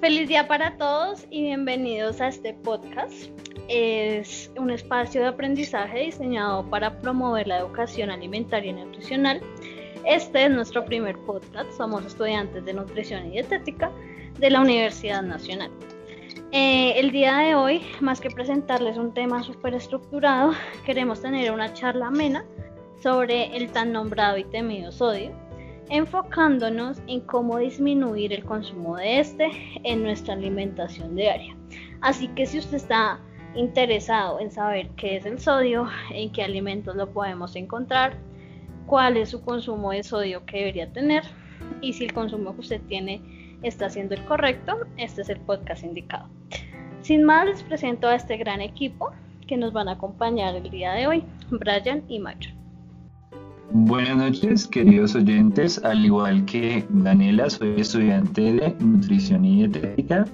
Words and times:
Feliz 0.00 0.28
día 0.30 0.48
para 0.48 0.78
todos 0.78 1.26
y 1.30 1.42
bienvenidos 1.42 2.22
a 2.22 2.28
este 2.28 2.54
podcast. 2.54 3.30
Es 3.68 4.50
un 4.56 4.70
espacio 4.70 5.20
de 5.20 5.26
aprendizaje 5.26 6.06
diseñado 6.06 6.64
para 6.70 6.98
promover 7.02 7.46
la 7.46 7.58
educación 7.58 8.08
alimentaria 8.08 8.70
y 8.70 8.72
nutricional. 8.72 9.42
Este 10.06 10.46
es 10.46 10.50
nuestro 10.50 10.86
primer 10.86 11.18
podcast. 11.18 11.70
Somos 11.72 12.06
estudiantes 12.06 12.64
de 12.64 12.72
nutrición 12.72 13.26
y 13.26 13.32
dietética 13.32 13.90
de 14.38 14.48
la 14.48 14.62
Universidad 14.62 15.22
Nacional. 15.22 15.70
Eh, 16.50 16.98
el 16.98 17.10
día 17.10 17.36
de 17.36 17.54
hoy, 17.54 17.82
más 18.00 18.22
que 18.22 18.30
presentarles 18.30 18.96
un 18.96 19.12
tema 19.12 19.42
súper 19.42 19.74
estructurado, 19.74 20.52
queremos 20.86 21.20
tener 21.20 21.52
una 21.52 21.74
charla 21.74 22.06
amena 22.06 22.46
sobre 23.02 23.54
el 23.54 23.70
tan 23.70 23.92
nombrado 23.92 24.38
y 24.38 24.44
temido 24.44 24.92
sodio, 24.92 25.32
enfocándonos 25.90 27.02
en 27.08 27.20
cómo 27.20 27.58
disminuir 27.58 28.32
el 28.32 28.44
consumo 28.44 28.96
de 28.96 29.20
este 29.20 29.50
en 29.84 30.02
nuestra 30.02 30.34
alimentación 30.34 31.16
diaria. 31.16 31.56
Así 32.00 32.28
que 32.28 32.46
si 32.46 32.58
usted 32.58 32.76
está 32.76 33.20
interesado 33.54 34.40
en 34.40 34.50
saber 34.50 34.88
qué 34.90 35.16
es 35.16 35.26
el 35.26 35.38
sodio, 35.40 35.88
en 36.12 36.30
qué 36.32 36.44
alimentos 36.44 36.94
lo 36.94 37.12
podemos 37.12 37.56
encontrar, 37.56 38.16
cuál 38.86 39.16
es 39.16 39.30
su 39.30 39.42
consumo 39.42 39.90
de 39.90 40.02
sodio 40.02 40.46
que 40.46 40.58
debería 40.58 40.92
tener 40.92 41.24
y 41.80 41.92
si 41.92 42.04
el 42.04 42.12
consumo 42.12 42.54
que 42.54 42.60
usted 42.60 42.80
tiene 42.88 43.20
está 43.62 43.90
siendo 43.90 44.14
el 44.14 44.24
correcto, 44.24 44.78
este 44.96 45.22
es 45.22 45.28
el 45.28 45.40
podcast 45.40 45.84
indicado. 45.84 46.28
Sin 47.02 47.24
más, 47.24 47.46
les 47.46 47.62
presento 47.62 48.06
a 48.06 48.14
este 48.14 48.36
gran 48.36 48.60
equipo 48.60 49.10
que 49.46 49.56
nos 49.56 49.72
van 49.72 49.88
a 49.88 49.92
acompañar 49.92 50.54
el 50.54 50.70
día 50.70 50.92
de 50.92 51.06
hoy, 51.06 51.24
Brian 51.50 52.04
y 52.08 52.20
Macho. 52.20 52.59
Buenas 53.72 54.16
noches, 54.16 54.66
queridos 54.66 55.14
oyentes. 55.14 55.78
Al 55.84 56.04
igual 56.04 56.44
que 56.44 56.84
Daniela, 56.88 57.48
soy 57.48 57.80
estudiante 57.80 58.52
de 58.52 58.76
nutrición 58.80 59.44
y 59.44 59.58
dietética 59.58 60.24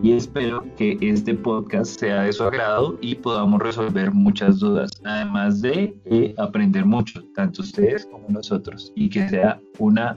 y 0.00 0.12
espero 0.12 0.64
que 0.76 0.96
este 1.00 1.34
podcast 1.34 1.98
sea 1.98 2.22
de 2.22 2.32
su 2.32 2.44
agrado 2.44 2.96
y 3.00 3.16
podamos 3.16 3.60
resolver 3.60 4.12
muchas 4.12 4.60
dudas, 4.60 4.92
además 5.02 5.60
de 5.60 5.92
eh, 6.04 6.34
aprender 6.38 6.84
mucho, 6.84 7.20
tanto 7.34 7.62
ustedes 7.62 8.06
como 8.06 8.28
nosotros, 8.28 8.92
y 8.94 9.10
que 9.10 9.28
sea 9.28 9.60
una, 9.80 10.16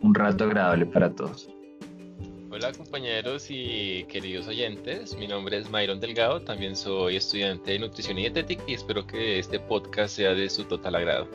un 0.00 0.14
rato 0.14 0.44
agradable 0.44 0.86
para 0.86 1.14
todos. 1.14 1.50
Hola 2.50 2.72
compañeros 2.72 3.48
y 3.50 4.04
queridos 4.04 4.48
oyentes, 4.48 5.14
mi 5.18 5.28
nombre 5.28 5.58
es 5.58 5.70
Myron 5.70 6.00
Delgado, 6.00 6.40
también 6.40 6.74
soy 6.74 7.16
estudiante 7.16 7.72
de 7.72 7.80
nutrición 7.80 8.18
y 8.18 8.22
dietética 8.22 8.64
y 8.66 8.72
espero 8.72 9.06
que 9.06 9.38
este 9.38 9.60
podcast 9.60 10.16
sea 10.16 10.32
de 10.32 10.48
su 10.48 10.64
total 10.64 10.94
agrado. 10.94 11.28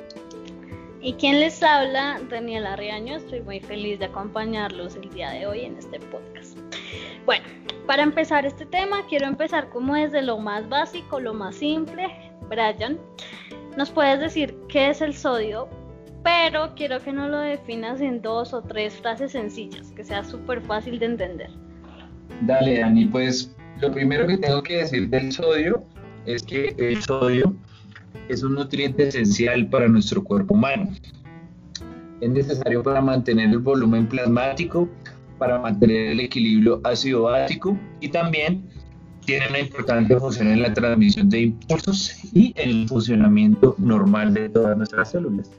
Y 1.04 1.14
quien 1.14 1.40
les 1.40 1.62
habla, 1.62 2.20
Daniela 2.30 2.76
Riaño, 2.78 3.18
estoy 3.18 3.42
muy 3.42 3.60
feliz 3.60 4.00
de 4.00 4.06
acompañarlos 4.06 4.96
el 4.96 5.10
día 5.10 5.32
de 5.32 5.46
hoy 5.46 5.62
en 5.62 5.78
este 5.78 6.00
podcast. 6.00 6.58
Bueno, 7.26 7.44
para 7.86 8.04
empezar 8.04 8.46
este 8.46 8.66
tema, 8.66 9.06
quiero 9.10 9.28
empezar 9.28 9.70
como 9.70 9.96
desde 9.96 10.22
lo 10.22 10.40
más 10.40 10.68
básico, 10.70 11.20
lo 11.20 11.34
más 11.34 11.56
simple. 11.56 12.08
Brian, 12.50 12.98
¿nos 13.78 13.92
puedes 13.92 14.20
decir 14.20 14.56
qué 14.70 14.90
es 14.90 15.02
el 15.02 15.14
sodio 15.14 15.68
pero 16.24 16.74
quiero 16.76 17.02
que 17.02 17.12
no 17.12 17.28
lo 17.28 17.40
definas 17.40 18.00
en 18.02 18.22
dos 18.22 18.54
o 18.54 18.62
tres 18.62 18.94
frases 18.96 19.34
sencillas, 19.34 19.92
que 19.92 20.04
sea 20.04 20.24
súper 20.24 20.62
fácil 20.62 20.98
de 20.98 21.06
entender. 21.06 21.50
Dale, 22.42 22.80
Dani, 22.80 23.06
pues 23.06 23.54
lo 23.82 23.92
primero 23.92 24.26
que 24.26 24.38
tengo 24.38 24.64
que 24.64 24.78
decir 24.78 25.10
del 25.10 25.32
sodio 25.32 25.84
es 26.26 26.42
que 26.44 26.74
el 26.78 27.02
sodio 27.04 27.54
es 28.30 28.44
un 28.44 28.56
nutriente 28.56 29.08
esencial 29.08 29.68
para 29.70 29.88
nuestro 29.88 30.24
cuerpo 30.24 30.54
humano. 30.54 30.90
Es 32.22 32.30
necesario 32.30 32.84
para 32.84 33.02
mantener 33.02 33.50
el 33.50 33.60
volumen 33.60 34.08
plasmático, 34.08 34.88
para 35.38 35.60
mantener 35.60 36.12
el 36.12 36.20
equilibrio 36.22 36.80
ácido-básico 36.84 37.78
y 38.00 38.10
también 38.10 38.64
tiene 39.26 39.48
una 39.50 39.60
importante 39.60 40.18
función 40.20 40.48
en 40.48 40.62
la 40.62 40.74
transmisión 40.74 41.30
de 41.30 41.42
impulsos 41.42 42.14
y 42.34 42.54
en 42.58 42.70
el 42.70 42.88
funcionamiento 42.88 43.76
normal 43.78 44.34
de 44.34 44.50
todas 44.50 44.78
nuestras 44.78 45.12
células. 45.12 45.50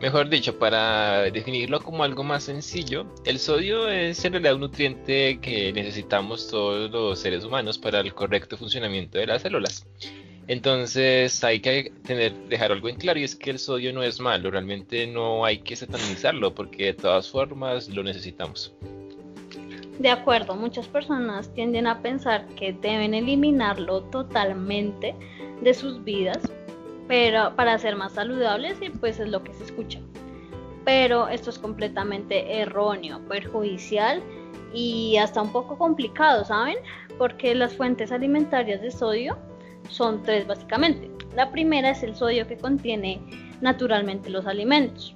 Mejor 0.00 0.28
dicho, 0.28 0.56
para 0.60 1.22
definirlo 1.22 1.80
como 1.80 2.04
algo 2.04 2.22
más 2.22 2.44
sencillo, 2.44 3.04
el 3.24 3.40
sodio 3.40 3.88
es 3.88 4.24
en 4.24 4.32
realidad 4.32 4.54
un 4.54 4.60
nutriente 4.60 5.40
que 5.40 5.72
necesitamos 5.72 6.48
todos 6.48 6.88
los 6.88 7.18
seres 7.18 7.44
humanos 7.44 7.78
para 7.78 7.98
el 7.98 8.14
correcto 8.14 8.56
funcionamiento 8.56 9.18
de 9.18 9.26
las 9.26 9.42
células. 9.42 9.86
Entonces 10.48 11.44
hay 11.44 11.60
que 11.60 11.92
tener, 12.04 12.34
dejar 12.48 12.72
algo 12.72 12.88
en 12.88 12.96
claro 12.96 13.20
y 13.20 13.24
es 13.24 13.36
que 13.36 13.50
el 13.50 13.58
sodio 13.58 13.92
no 13.92 14.02
es 14.02 14.18
malo, 14.18 14.50
realmente 14.50 15.06
no 15.06 15.44
hay 15.44 15.58
que 15.58 15.76
satanizarlo 15.76 16.54
porque 16.54 16.86
de 16.86 16.94
todas 16.94 17.30
formas 17.30 17.88
lo 17.88 18.02
necesitamos. 18.02 18.74
De 19.98 20.10
acuerdo, 20.10 20.56
muchas 20.56 20.88
personas 20.88 21.52
tienden 21.54 21.86
a 21.86 22.00
pensar 22.02 22.46
que 22.56 22.72
deben 22.72 23.14
eliminarlo 23.14 24.02
totalmente 24.04 25.14
de 25.60 25.74
sus 25.74 26.02
vidas 26.02 26.38
pero 27.08 27.56
para 27.56 27.76
ser 27.78 27.96
más 27.96 28.12
saludables 28.12 28.76
y 28.82 28.90
pues 28.90 29.18
es 29.18 29.28
lo 29.28 29.42
que 29.42 29.54
se 29.54 29.64
escucha. 29.64 29.98
Pero 30.84 31.28
esto 31.28 31.50
es 31.50 31.58
completamente 31.58 32.60
erróneo, 32.60 33.20
perjudicial 33.26 34.22
y 34.72 35.16
hasta 35.16 35.42
un 35.42 35.50
poco 35.50 35.76
complicado, 35.78 36.44
¿saben? 36.44 36.76
Porque 37.16 37.54
las 37.54 37.74
fuentes 37.74 38.12
alimentarias 38.12 38.82
de 38.82 38.90
sodio 38.90 39.38
son 39.88 40.22
tres 40.22 40.46
básicamente. 40.46 41.10
La 41.34 41.50
primera 41.50 41.90
es 41.90 42.02
el 42.02 42.14
sodio 42.14 42.46
que 42.46 42.56
contiene 42.56 43.20
naturalmente 43.60 44.30
los 44.30 44.46
alimentos. 44.46 45.14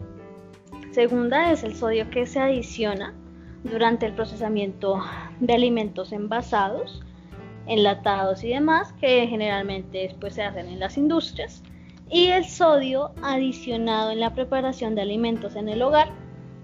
Segunda 0.90 1.52
es 1.52 1.64
el 1.64 1.74
sodio 1.74 2.10
que 2.10 2.26
se 2.26 2.40
adiciona 2.40 3.14
durante 3.64 4.06
el 4.06 4.14
procesamiento 4.14 5.02
de 5.40 5.54
alimentos 5.54 6.12
envasados, 6.12 7.02
enlatados 7.66 8.44
y 8.44 8.48
demás, 8.48 8.92
que 8.94 9.26
generalmente 9.26 9.98
después 9.98 10.34
se 10.34 10.42
hacen 10.42 10.68
en 10.68 10.80
las 10.80 10.98
industrias 10.98 11.62
y 12.10 12.26
el 12.26 12.44
sodio 12.44 13.12
adicionado 13.22 14.10
en 14.10 14.20
la 14.20 14.34
preparación 14.34 14.94
de 14.94 15.02
alimentos 15.02 15.56
en 15.56 15.68
el 15.68 15.80
hogar, 15.80 16.10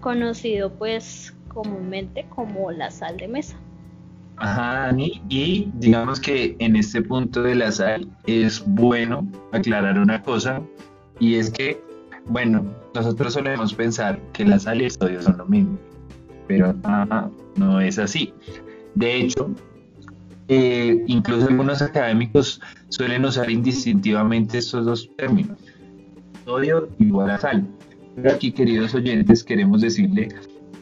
conocido 0.00 0.70
pues 0.74 1.34
comúnmente 1.48 2.26
como 2.28 2.70
la 2.70 2.90
sal 2.90 3.16
de 3.16 3.28
mesa. 3.28 3.56
Ajá, 4.40 4.86
Dani, 4.86 5.20
y 5.28 5.68
digamos 5.74 6.20
que 6.20 6.56
en 6.60 6.76
este 6.76 7.02
punto 7.02 7.42
de 7.42 7.56
la 7.56 7.72
sal 7.72 8.08
es 8.26 8.62
bueno 8.64 9.26
aclarar 9.52 9.98
una 9.98 10.22
cosa, 10.22 10.62
y 11.18 11.34
es 11.34 11.50
que, 11.50 11.80
bueno, 12.26 12.64
nosotros 12.94 13.32
solemos 13.32 13.74
pensar 13.74 14.20
que 14.32 14.44
la 14.44 14.58
sal 14.60 14.80
y 14.80 14.84
el 14.84 14.90
sodio 14.92 15.20
son 15.22 15.38
lo 15.38 15.46
mismo, 15.46 15.76
pero 16.46 16.72
no 17.56 17.80
es 17.80 17.98
así. 17.98 18.32
De 18.94 19.16
hecho, 19.16 19.50
eh, 20.46 21.02
incluso 21.08 21.48
algunos 21.48 21.82
académicos 21.82 22.60
suelen 22.90 23.24
usar 23.24 23.50
indistintivamente 23.50 24.58
estos 24.58 24.86
dos 24.86 25.10
términos, 25.16 25.58
sodio 26.44 26.88
igual 27.00 27.30
a 27.30 27.38
sal. 27.38 27.66
Pero 28.14 28.34
aquí, 28.34 28.52
queridos 28.52 28.94
oyentes, 28.94 29.42
queremos 29.44 29.80
decirle 29.80 30.28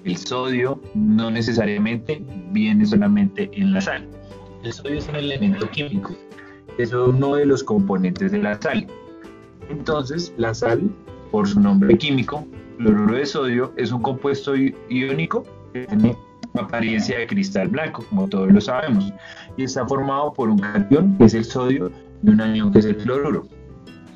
el 0.07 0.17
sodio 0.17 0.81
no 0.95 1.33
necesariamente 1.33 2.25
viene 2.53 2.87
solamente 2.87 3.51
en 3.53 3.73
la 3.73 3.81
sal. 3.81 4.07
El 4.63 4.73
sodio 4.73 4.99
es 4.99 5.09
un 5.09 5.17
elemento 5.17 5.69
químico, 5.71 6.15
es 6.79 6.93
uno 6.93 7.35
de 7.35 7.45
los 7.45 7.65
componentes 7.65 8.31
de 8.31 8.39
la 8.39 8.61
sal. 8.61 8.87
Entonces, 9.69 10.33
la 10.37 10.55
sal, 10.55 10.89
por 11.33 11.49
su 11.49 11.59
nombre 11.59 11.99
químico, 11.99 12.47
cloruro 12.79 13.17
de 13.17 13.27
sodio, 13.27 13.73
es 13.77 13.91
un 13.91 14.01
compuesto 14.01 14.55
iónico 14.55 15.45
que 15.73 15.87
tiene 15.87 16.17
apariencia 16.55 17.19
de 17.19 17.27
cristal 17.27 17.67
blanco, 17.67 18.05
como 18.09 18.29
todos 18.29 18.53
lo 18.53 18.61
sabemos, 18.61 19.13
y 19.57 19.65
está 19.65 19.87
formado 19.89 20.33
por 20.33 20.49
un 20.49 20.59
catión, 20.59 21.19
que 21.19 21.25
es 21.25 21.35
el 21.35 21.45
sodio, 21.45 21.91
y 22.23 22.31
un 22.31 22.41
anión, 22.41 22.73
que 22.73 22.79
es 22.79 22.85
el 22.85 22.97
cloruro. 22.97 23.45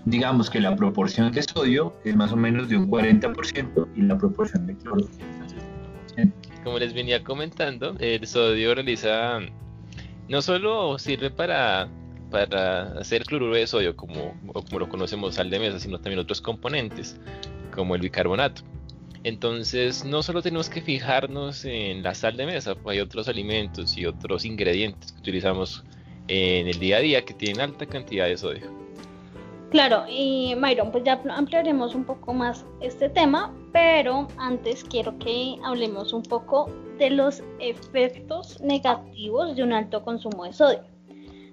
Digamos 0.05 0.49
que 0.49 0.61
la 0.61 0.77
proporción 0.77 1.33
de 1.33 1.43
sodio 1.43 1.93
es 2.05 2.15
más 2.15 2.33
o 2.33 2.37
menos 2.37 2.69
de 2.69 2.77
un 2.77 2.89
40% 2.89 3.89
y 3.97 4.03
la 4.03 4.17
proporción 4.17 4.67
de 4.67 4.77
cloruro 4.77 5.09
Como 6.65 6.79
les 6.79 6.93
venía 6.93 7.25
comentando, 7.25 7.97
el 7.99 8.27
sodio 8.27 8.75
realiza, 8.75 9.41
no 10.29 10.43
solo 10.43 10.99
sirve 10.99 11.31
para, 11.31 11.89
para 12.31 12.99
hacer 12.99 13.25
cloruro 13.25 13.55
de 13.55 13.67
sodio, 13.67 13.97
como, 13.97 14.35
como 14.53 14.79
lo 14.79 14.89
conocemos 14.89 15.37
sal 15.37 15.49
de 15.51 15.59
mesa, 15.59 15.81
sino 15.81 15.99
también 15.99 16.19
otros 16.19 16.41
componentes, 16.41 17.19
como 17.75 17.95
el 17.95 18.03
bicarbonato. 18.03 18.63
Entonces, 19.23 20.05
no 20.05 20.23
solo 20.23 20.43
tenemos 20.43 20.71
que 20.71 20.81
fijarnos 20.81 21.65
en 21.65 22.03
la 22.03 22.15
sal 22.15 22.37
de 22.37 22.47
mesa, 22.47 22.75
hay 22.87 23.01
otros 23.01 23.29
alimentos 23.29 23.97
y 23.97 24.07
otros 24.07 24.45
ingredientes 24.45 25.13
que 25.13 25.19
utilizamos 25.19 25.85
en 26.29 26.69
el 26.69 26.79
día 26.79 26.99
a 26.99 27.01
día 27.01 27.25
que 27.25 27.35
tienen 27.35 27.61
alta 27.61 27.87
cantidad 27.87 28.27
de 28.27 28.37
sodio. 28.37 28.90
Claro, 29.71 30.05
y 30.09 30.55
Myron, 30.57 30.91
pues 30.91 31.05
ya 31.05 31.23
ampliaremos 31.31 31.95
un 31.95 32.05
poco 32.05 32.33
más 32.33 32.65
este 32.81 33.09
tema, 33.09 33.55
pero 33.73 34.27
antes 34.37 34.83
quiero 34.83 35.17
que 35.19 35.57
hablemos 35.65 36.13
un 36.13 36.23
poco 36.25 36.69
de 36.99 37.11
los 37.11 37.43
efectos 37.61 38.61
negativos 38.61 39.55
de 39.55 39.63
un 39.63 39.73
alto 39.73 40.03
consumo 40.03 40.45
de 40.45 40.53
sodio 40.53 40.91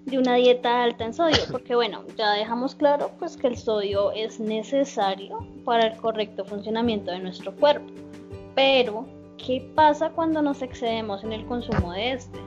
de 0.08 0.18
una 0.18 0.36
dieta 0.36 0.84
alta 0.84 1.04
en 1.04 1.14
sodio, 1.14 1.38
porque 1.52 1.75
bueno, 1.75 2.04
ya 2.18 2.31
dejamos 2.31 2.75
claro 2.75 3.12
pues 3.19 3.38
que 3.38 3.48
el 3.48 3.58
sodio 3.58 4.12
es 4.14 4.40
necesario 4.40 5.46
para 5.66 5.88
el 5.88 5.98
correcto 5.98 6.46
funcionamiento 6.46 7.12
de 7.12 7.20
nuestro 7.20 7.54
cuerpo, 7.56 7.94
pero 8.56 9.06
¿qué 9.38 9.70
pasa 9.75 10.10
cuando 10.10 10.42
nos 10.42 10.62
excedemos 10.62 11.24
en 11.24 11.34
el 11.34 11.46
consumo 11.46 11.92
de 11.92 12.13
este? 12.13 12.40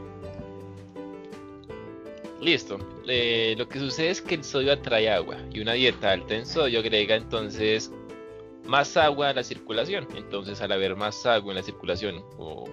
Listo. 2.41 2.79
Lo 2.79 3.69
que 3.69 3.79
sucede 3.79 4.11
es 4.11 4.23
que 4.23 4.37
el 4.37 4.45
sodio 4.45 4.73
atrae 4.73 5.11
agua 5.11 5.37
y 5.53 5.61
una 5.61 5.75
dieta 5.75 6.13
alta 6.13 6.35
en 6.35 6.47
sodio 6.47 6.81
agrega 6.81 7.15
entonces 7.15 7.93
más 8.65 8.97
agua 8.97 9.31
a 9.31 9.35
la 9.35 9.43
circulación. 9.43 10.09
Entonces 10.17 10.61
al 10.63 10.73
haber 10.73 10.97
más 10.97 11.27
agua 11.27 11.53
en 11.53 11.57
la 11.57 11.63
circulación 11.63 12.25
o, 12.39 12.65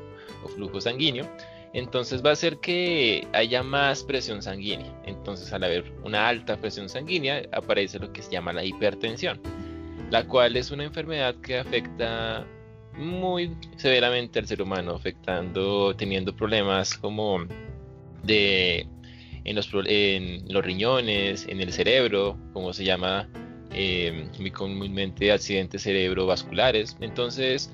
flujo 0.56 0.80
sanguíneo, 0.80 1.28
entonces 1.74 2.24
va 2.24 2.30
a 2.30 2.34
hacer 2.34 2.60
que 2.60 3.28
haya 3.34 3.62
más 3.62 4.04
presión 4.04 4.42
sanguínea. 4.42 4.94
Entonces 5.06 5.52
al 5.52 5.66
haber 5.66 5.92
una 6.04 6.30
alta 6.30 6.56
presión 6.56 6.88
sanguínea 6.88 7.44
aparece 7.52 8.00
lo 8.00 8.14
que 8.14 8.22
se 8.22 8.31
llama 8.31 8.54
la 8.54 8.64
hipertensión, 8.64 9.42
la 10.10 10.25
cual 10.25 10.56
es 10.56 10.72
una 10.72 10.86
enfermedad 10.86 11.36
que 11.36 11.58
afecta 11.58 12.48
muy 12.94 13.56
severamente 13.75 14.40
al 14.40 14.48
ser 14.48 14.62
humano, 14.62 14.94
afectando, 14.94 15.94
teniendo 15.96 16.34
problemas 16.34 16.98
como 16.98 17.46
de 18.24 18.88
en 19.48 19.56
los, 19.56 19.70
en 19.86 20.44
los 20.54 20.64
riñones, 20.64 21.48
en 21.48 21.62
el 21.62 21.72
cerebro, 21.72 22.38
como 22.54 22.74
se 22.74 22.84
llama 22.84 23.28
eh, 23.72 24.28
muy 24.40 24.52
comúnmente 24.52 25.32
accidentes 25.32 25.84
cerebrovasculares. 25.84 26.98
Entonces, 27.00 27.72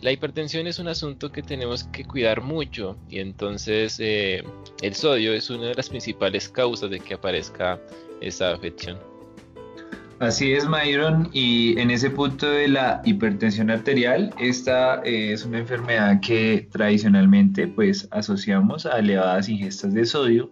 la 0.00 0.12
hipertensión 0.12 0.66
es 0.66 0.78
un 0.78 0.88
asunto 0.88 1.30
que 1.30 1.42
tenemos 1.42 1.84
que 1.84 2.04
cuidar 2.04 2.42
mucho 2.42 2.96
y 3.08 3.20
entonces 3.20 3.98
eh, 4.00 4.42
el 4.82 4.94
sodio 4.94 5.32
es 5.32 5.50
una 5.50 5.68
de 5.68 5.74
las 5.74 5.88
principales 5.88 6.48
causas 6.48 6.90
de 6.90 7.00
que 7.00 7.14
aparezca 7.14 7.78
esta 8.20 8.52
afección. 8.52 8.98
Así 10.20 10.52
es, 10.52 10.66
Mayron, 10.66 11.28
y 11.32 11.78
en 11.78 11.90
ese 11.90 12.08
punto 12.08 12.48
de 12.48 12.68
la 12.68 13.02
hipertensión 13.04 13.68
arterial, 13.68 14.32
esta 14.38 15.02
eh, 15.04 15.32
es 15.32 15.44
una 15.44 15.58
enfermedad 15.58 16.20
que 16.20 16.68
tradicionalmente 16.70 17.66
pues 17.66 18.06
asociamos 18.12 18.86
a 18.86 19.00
elevadas 19.00 19.48
ingestas 19.48 19.92
de 19.92 20.06
sodio 20.06 20.50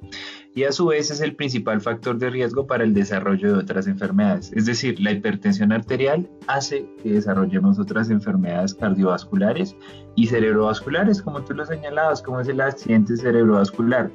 y 0.54 0.64
a 0.64 0.72
su 0.72 0.87
vez 0.87 1.10
es 1.10 1.20
el 1.20 1.34
principal 1.34 1.81
factor 1.81 2.19
de 2.19 2.28
riesgo 2.28 2.66
para 2.66 2.84
el 2.84 2.93
desarrollo 2.93 3.52
de 3.52 3.58
otras 3.58 3.87
enfermedades. 3.87 4.52
Es 4.54 4.66
decir, 4.66 5.00
la 5.00 5.12
hipertensión 5.12 5.72
arterial 5.72 6.28
hace 6.46 6.87
que 7.02 7.12
desarrollemos 7.12 7.78
otras 7.78 8.10
enfermedades 8.10 8.75
cardiovasculares 8.75 9.75
y 10.14 10.26
cerebrovasculares, 10.26 11.22
como 11.22 11.43
tú 11.43 11.54
lo 11.54 11.64
señalabas, 11.64 12.20
como 12.20 12.40
es 12.40 12.49
el 12.49 12.60
accidente 12.60 13.16
cerebrovascular. 13.16 14.10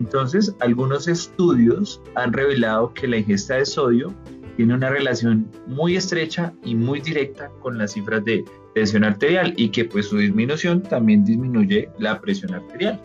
Entonces, 0.00 0.54
algunos 0.60 1.08
estudios 1.08 2.00
han 2.14 2.32
revelado 2.32 2.92
que 2.94 3.06
la 3.06 3.18
ingesta 3.18 3.56
de 3.56 3.66
sodio 3.66 4.14
tiene 4.56 4.74
una 4.74 4.90
relación 4.90 5.50
muy 5.66 5.96
estrecha 5.96 6.52
y 6.64 6.74
muy 6.74 7.00
directa 7.00 7.50
con 7.60 7.78
las 7.78 7.92
cifras 7.92 8.24
de 8.24 8.44
tensión 8.74 9.04
arterial 9.04 9.52
y 9.56 9.68
que 9.68 9.84
pues 9.84 10.06
su 10.06 10.18
disminución 10.18 10.82
también 10.82 11.24
disminuye 11.24 11.90
la 11.98 12.20
presión 12.20 12.54
arterial. 12.54 13.00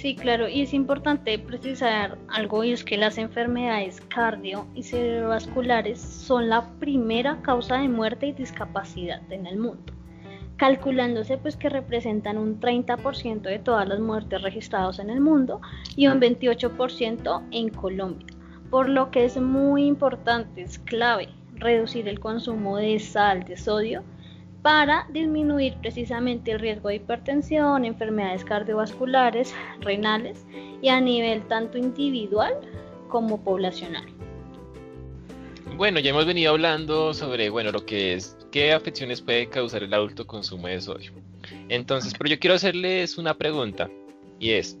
Sí, 0.00 0.14
claro, 0.14 0.48
y 0.48 0.62
es 0.62 0.74
importante 0.74 1.36
precisar 1.40 2.18
algo 2.28 2.62
y 2.62 2.70
es 2.70 2.84
que 2.84 2.96
las 2.96 3.18
enfermedades 3.18 4.00
cardio 4.02 4.64
y 4.76 4.84
cerebrovasculares 4.84 6.00
son 6.00 6.48
la 6.48 6.70
primera 6.78 7.42
causa 7.42 7.78
de 7.78 7.88
muerte 7.88 8.28
y 8.28 8.32
discapacidad 8.32 9.20
en 9.32 9.46
el 9.46 9.58
mundo, 9.58 9.92
calculándose 10.56 11.36
pues 11.36 11.56
que 11.56 11.68
representan 11.68 12.38
un 12.38 12.60
30% 12.60 13.40
de 13.40 13.58
todas 13.58 13.88
las 13.88 13.98
muertes 13.98 14.40
registradas 14.40 15.00
en 15.00 15.10
el 15.10 15.20
mundo 15.20 15.60
y 15.96 16.06
un 16.06 16.20
28% 16.20 17.48
en 17.50 17.68
Colombia, 17.70 18.28
por 18.70 18.88
lo 18.88 19.10
que 19.10 19.24
es 19.24 19.36
muy 19.36 19.84
importante, 19.84 20.62
es 20.62 20.78
clave 20.78 21.28
reducir 21.56 22.06
el 22.06 22.20
consumo 22.20 22.76
de 22.76 23.00
sal, 23.00 23.42
de 23.42 23.56
sodio, 23.56 24.04
para 24.62 25.06
disminuir 25.10 25.74
precisamente 25.80 26.52
el 26.52 26.60
riesgo 26.60 26.88
de 26.88 26.96
hipertensión, 26.96 27.84
enfermedades 27.84 28.44
cardiovasculares, 28.44 29.54
renales 29.80 30.44
y 30.82 30.88
a 30.88 31.00
nivel 31.00 31.42
tanto 31.48 31.78
individual 31.78 32.54
como 33.08 33.42
poblacional. 33.42 34.04
Bueno, 35.76 36.00
ya 36.00 36.10
hemos 36.10 36.26
venido 36.26 36.50
hablando 36.50 37.14
sobre, 37.14 37.50
bueno, 37.50 37.70
lo 37.70 37.86
que 37.86 38.14
es, 38.14 38.36
qué 38.50 38.72
afecciones 38.72 39.22
puede 39.22 39.48
causar 39.48 39.82
el 39.82 39.94
adulto 39.94 40.26
consumo 40.26 40.66
de 40.66 40.80
sodio. 40.80 41.12
Entonces, 41.68 42.14
pero 42.18 42.30
yo 42.30 42.38
quiero 42.38 42.56
hacerles 42.56 43.16
una 43.16 43.34
pregunta 43.34 43.88
y 44.40 44.50
es, 44.50 44.76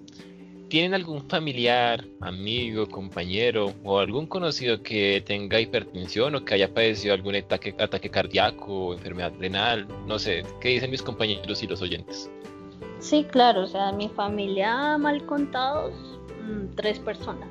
¿Tienen 0.68 0.92
algún 0.92 1.22
familiar, 1.30 2.04
amigo, 2.20 2.86
compañero 2.86 3.72
o 3.84 4.00
algún 4.00 4.26
conocido 4.26 4.82
que 4.82 5.22
tenga 5.26 5.58
hipertensión 5.58 6.34
o 6.34 6.44
que 6.44 6.54
haya 6.54 6.74
padecido 6.74 7.14
algún 7.14 7.36
ataque, 7.36 7.74
ataque 7.78 8.10
cardíaco 8.10 8.88
o 8.88 8.92
enfermedad 8.92 9.32
renal? 9.38 9.86
No 10.06 10.18
sé, 10.18 10.44
¿qué 10.60 10.68
dicen 10.68 10.90
mis 10.90 11.02
compañeros 11.02 11.62
y 11.62 11.66
los 11.66 11.80
oyentes? 11.80 12.30
Sí, 12.98 13.24
claro, 13.30 13.62
o 13.62 13.66
sea, 13.66 13.92
mi 13.92 14.10
familia 14.10 14.98
mal 14.98 15.24
contados, 15.24 15.94
mm, 16.46 16.74
tres 16.74 16.98
personas. 16.98 17.48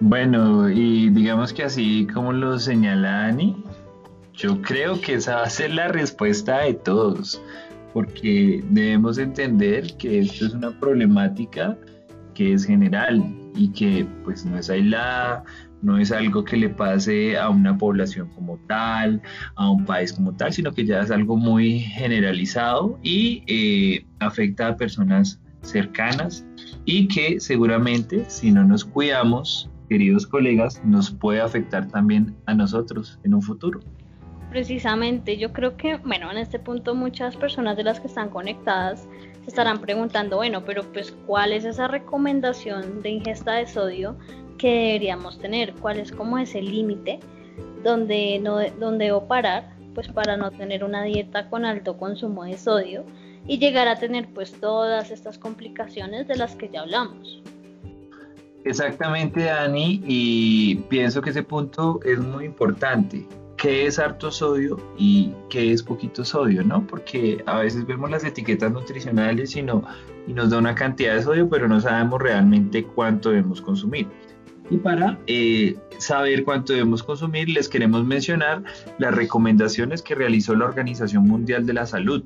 Bueno, 0.00 0.68
y 0.68 1.10
digamos 1.10 1.52
que 1.52 1.62
así 1.62 2.08
como 2.12 2.32
lo 2.32 2.58
señala 2.58 3.26
Ani, 3.26 3.54
yo 4.34 4.60
creo 4.62 5.00
que 5.00 5.14
esa 5.14 5.36
va 5.36 5.42
a 5.44 5.50
ser 5.50 5.74
la 5.74 5.86
respuesta 5.88 6.62
de 6.62 6.74
todos 6.74 7.40
porque 7.92 8.62
debemos 8.70 9.18
entender 9.18 9.96
que 9.96 10.20
esto 10.20 10.46
es 10.46 10.54
una 10.54 10.70
problemática 10.78 11.76
que 12.34 12.52
es 12.52 12.64
general 12.64 13.22
y 13.54 13.68
que 13.72 14.06
pues 14.24 14.44
no 14.44 14.58
es 14.58 14.70
aislada, 14.70 15.44
no 15.82 15.98
es 15.98 16.12
algo 16.12 16.44
que 16.44 16.56
le 16.56 16.68
pase 16.68 17.36
a 17.38 17.48
una 17.48 17.76
población 17.76 18.28
como 18.34 18.58
tal, 18.68 19.20
a 19.56 19.70
un 19.70 19.84
país 19.84 20.12
como 20.12 20.34
tal, 20.34 20.52
sino 20.52 20.72
que 20.72 20.84
ya 20.84 21.00
es 21.00 21.10
algo 21.10 21.36
muy 21.36 21.80
generalizado 21.80 22.98
y 23.02 23.42
eh, 23.46 24.04
afecta 24.20 24.68
a 24.68 24.76
personas 24.76 25.40
cercanas 25.62 26.44
y 26.84 27.08
que 27.08 27.40
seguramente 27.40 28.24
si 28.28 28.50
no 28.50 28.64
nos 28.64 28.84
cuidamos, 28.84 29.70
queridos 29.88 30.26
colegas, 30.26 30.80
nos 30.84 31.10
puede 31.10 31.40
afectar 31.40 31.88
también 31.88 32.34
a 32.46 32.54
nosotros 32.54 33.18
en 33.24 33.34
un 33.34 33.42
futuro. 33.42 33.80
Precisamente, 34.50 35.36
yo 35.36 35.52
creo 35.52 35.76
que, 35.76 35.96
bueno, 35.98 36.30
en 36.32 36.38
este 36.38 36.58
punto 36.58 36.96
muchas 36.96 37.36
personas 37.36 37.76
de 37.76 37.84
las 37.84 38.00
que 38.00 38.08
están 38.08 38.30
conectadas 38.30 39.06
se 39.42 39.46
estarán 39.46 39.80
preguntando, 39.80 40.36
bueno, 40.36 40.64
pero 40.64 40.82
pues, 40.92 41.12
¿cuál 41.26 41.52
es 41.52 41.64
esa 41.64 41.86
recomendación 41.86 43.00
de 43.00 43.10
ingesta 43.10 43.52
de 43.54 43.66
sodio 43.66 44.16
que 44.58 44.68
deberíamos 44.68 45.38
tener? 45.38 45.72
¿Cuál 45.74 46.00
es 46.00 46.10
como 46.10 46.36
ese 46.36 46.60
límite 46.60 47.20
donde, 47.84 48.40
no, 48.40 48.58
donde 48.80 49.06
debo 49.06 49.28
parar? 49.28 49.72
Pues 49.94 50.08
para 50.08 50.36
no 50.36 50.50
tener 50.50 50.82
una 50.82 51.04
dieta 51.04 51.48
con 51.48 51.64
alto 51.64 51.96
consumo 51.96 52.44
de 52.44 52.58
sodio 52.58 53.04
y 53.46 53.58
llegar 53.58 53.86
a 53.86 54.00
tener 54.00 54.28
pues 54.34 54.52
todas 54.52 55.12
estas 55.12 55.38
complicaciones 55.38 56.26
de 56.26 56.36
las 56.36 56.56
que 56.56 56.68
ya 56.68 56.80
hablamos. 56.80 57.40
Exactamente, 58.64 59.44
Dani, 59.44 60.02
y 60.04 60.74
pienso 60.88 61.22
que 61.22 61.30
ese 61.30 61.42
punto 61.44 62.00
es 62.04 62.18
muy 62.18 62.44
importante 62.44 63.26
qué 63.60 63.84
es 63.84 63.98
harto 63.98 64.30
sodio 64.30 64.78
y 64.96 65.34
qué 65.50 65.70
es 65.72 65.82
poquito 65.82 66.24
sodio, 66.24 66.64
¿no? 66.64 66.86
Porque 66.86 67.44
a 67.44 67.58
veces 67.58 67.86
vemos 67.86 68.10
las 68.10 68.24
etiquetas 68.24 68.72
nutricionales 68.72 69.54
y, 69.54 69.60
y 69.60 70.32
nos 70.32 70.48
da 70.48 70.58
una 70.58 70.74
cantidad 70.74 71.14
de 71.14 71.22
sodio, 71.22 71.48
pero 71.50 71.68
no 71.68 71.78
sabemos 71.78 72.22
realmente 72.22 72.84
cuánto 72.84 73.28
debemos 73.28 73.60
consumir. 73.60 74.08
Y 74.70 74.78
para 74.78 75.18
eh, 75.26 75.76
saber 75.98 76.44
cuánto 76.44 76.72
debemos 76.72 77.02
consumir, 77.02 77.50
les 77.50 77.68
queremos 77.68 78.02
mencionar 78.02 78.62
las 78.98 79.14
recomendaciones 79.14 80.00
que 80.00 80.14
realizó 80.14 80.54
la 80.54 80.64
Organización 80.64 81.24
Mundial 81.24 81.66
de 81.66 81.74
la 81.74 81.84
Salud, 81.84 82.24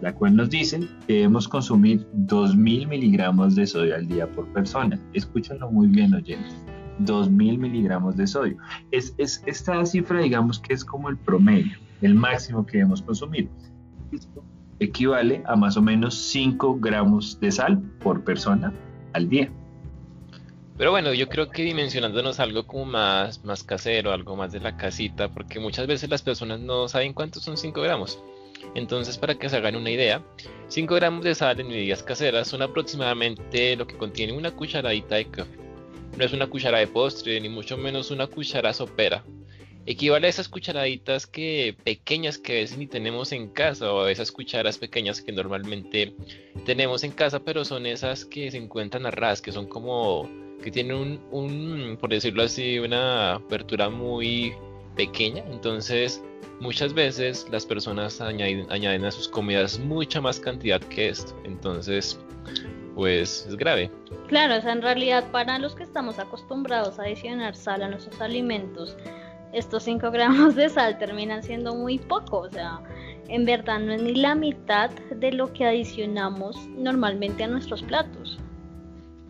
la 0.00 0.14
cual 0.14 0.36
nos 0.36 0.48
dice 0.48 0.78
que 1.08 1.14
debemos 1.14 1.48
consumir 1.48 2.06
2.000 2.14 2.86
miligramos 2.86 3.56
de 3.56 3.66
sodio 3.66 3.96
al 3.96 4.06
día 4.06 4.30
por 4.30 4.46
persona. 4.52 5.00
Escúchenlo 5.12 5.72
muy 5.72 5.88
bien, 5.88 6.14
oyentes. 6.14 6.54
2.000 7.00 7.58
miligramos 7.58 8.16
de 8.16 8.26
sodio. 8.26 8.56
Es, 8.90 9.14
es, 9.18 9.42
esta 9.46 9.84
cifra, 9.86 10.20
digamos 10.20 10.58
que 10.58 10.74
es 10.74 10.84
como 10.84 11.08
el 11.08 11.16
promedio, 11.16 11.78
el 12.00 12.14
máximo 12.14 12.64
que 12.66 12.78
debemos 12.78 13.02
consumir. 13.02 13.48
Esto 14.12 14.44
equivale 14.82 15.42
a 15.46 15.56
más 15.56 15.76
o 15.76 15.82
menos 15.82 16.14
5 16.14 16.78
gramos 16.80 17.38
de 17.40 17.52
sal 17.52 17.80
por 18.02 18.24
persona 18.24 18.72
al 19.12 19.28
día. 19.28 19.50
Pero 20.76 20.90
bueno, 20.90 21.12
yo 21.12 21.28
creo 21.28 21.50
que 21.50 21.62
dimensionándonos 21.62 22.40
algo 22.40 22.66
como 22.66 22.86
más, 22.86 23.44
más 23.44 23.62
casero, 23.62 24.12
algo 24.12 24.36
más 24.36 24.52
de 24.52 24.60
la 24.60 24.76
casita, 24.76 25.28
porque 25.28 25.60
muchas 25.60 25.86
veces 25.86 26.08
las 26.08 26.22
personas 26.22 26.60
no 26.60 26.88
saben 26.88 27.12
cuántos 27.12 27.44
son 27.44 27.56
5 27.56 27.80
gramos. 27.82 28.18
Entonces, 28.74 29.18
para 29.18 29.34
que 29.34 29.48
se 29.48 29.56
hagan 29.56 29.76
una 29.76 29.90
idea, 29.90 30.22
5 30.68 30.94
gramos 30.94 31.24
de 31.24 31.34
sal 31.34 31.60
en 31.60 31.68
medidas 31.68 32.02
caseras 32.02 32.48
son 32.48 32.62
aproximadamente 32.62 33.76
lo 33.76 33.86
que 33.86 33.96
contiene 33.96 34.32
una 34.32 34.50
cucharadita 34.50 35.16
de 35.16 35.26
café. 35.26 35.61
No 36.16 36.24
es 36.24 36.32
una 36.32 36.46
cuchara 36.46 36.78
de 36.78 36.86
postre, 36.86 37.40
ni 37.40 37.48
mucho 37.48 37.76
menos 37.76 38.10
una 38.10 38.26
cuchara 38.26 38.72
sopera. 38.72 39.24
Equivale 39.84 40.28
a 40.28 40.30
esas 40.30 40.48
cucharaditas 40.48 41.26
que 41.26 41.74
pequeñas 41.82 42.38
que 42.38 42.52
a 42.52 42.54
veces 42.56 42.78
ni 42.78 42.86
tenemos 42.86 43.32
en 43.32 43.48
casa 43.48 43.92
o 43.92 44.04
a 44.04 44.12
esas 44.12 44.30
cucharas 44.30 44.78
pequeñas 44.78 45.20
que 45.20 45.32
normalmente 45.32 46.14
tenemos 46.64 47.02
en 47.02 47.10
casa, 47.10 47.40
pero 47.40 47.64
son 47.64 47.86
esas 47.86 48.24
que 48.24 48.50
se 48.50 48.58
encuentran 48.58 49.06
a 49.06 49.10
ras, 49.10 49.42
que 49.42 49.50
son 49.50 49.66
como 49.66 50.28
que 50.62 50.70
tienen 50.70 51.20
un, 51.32 51.98
por 52.00 52.10
decirlo 52.10 52.44
así, 52.44 52.78
una 52.78 53.34
apertura 53.34 53.90
muy 53.90 54.54
pequeña, 54.94 55.44
entonces 55.50 56.22
muchas 56.60 56.94
veces 56.94 57.46
las 57.50 57.66
personas 57.66 58.20
añaden, 58.20 58.70
añaden 58.70 59.04
a 59.04 59.10
sus 59.10 59.28
comidas 59.28 59.78
mucha 59.80 60.20
más 60.20 60.38
cantidad 60.38 60.80
que 60.80 61.08
esto, 61.08 61.36
entonces 61.44 62.18
pues 62.94 63.46
es 63.48 63.56
grave. 63.56 63.90
Claro, 64.28 64.58
o 64.58 64.60
sea, 64.60 64.72
en 64.72 64.82
realidad 64.82 65.24
para 65.30 65.58
los 65.58 65.74
que 65.74 65.82
estamos 65.82 66.18
acostumbrados 66.18 66.98
a 66.98 67.02
adicionar 67.02 67.54
sal 67.54 67.82
a 67.82 67.88
nuestros 67.88 68.20
alimentos, 68.20 68.96
estos 69.52 69.82
5 69.82 70.10
gramos 70.10 70.54
de 70.54 70.68
sal 70.68 70.98
terminan 70.98 71.42
siendo 71.42 71.74
muy 71.74 71.98
poco, 71.98 72.38
o 72.38 72.50
sea, 72.50 72.80
en 73.28 73.44
verdad 73.44 73.80
no 73.80 73.92
es 73.92 74.02
ni 74.02 74.14
la 74.14 74.34
mitad 74.34 74.90
de 74.90 75.32
lo 75.32 75.52
que 75.52 75.66
adicionamos 75.66 76.56
normalmente 76.76 77.44
a 77.44 77.48
nuestros 77.48 77.82
platos. 77.82 78.38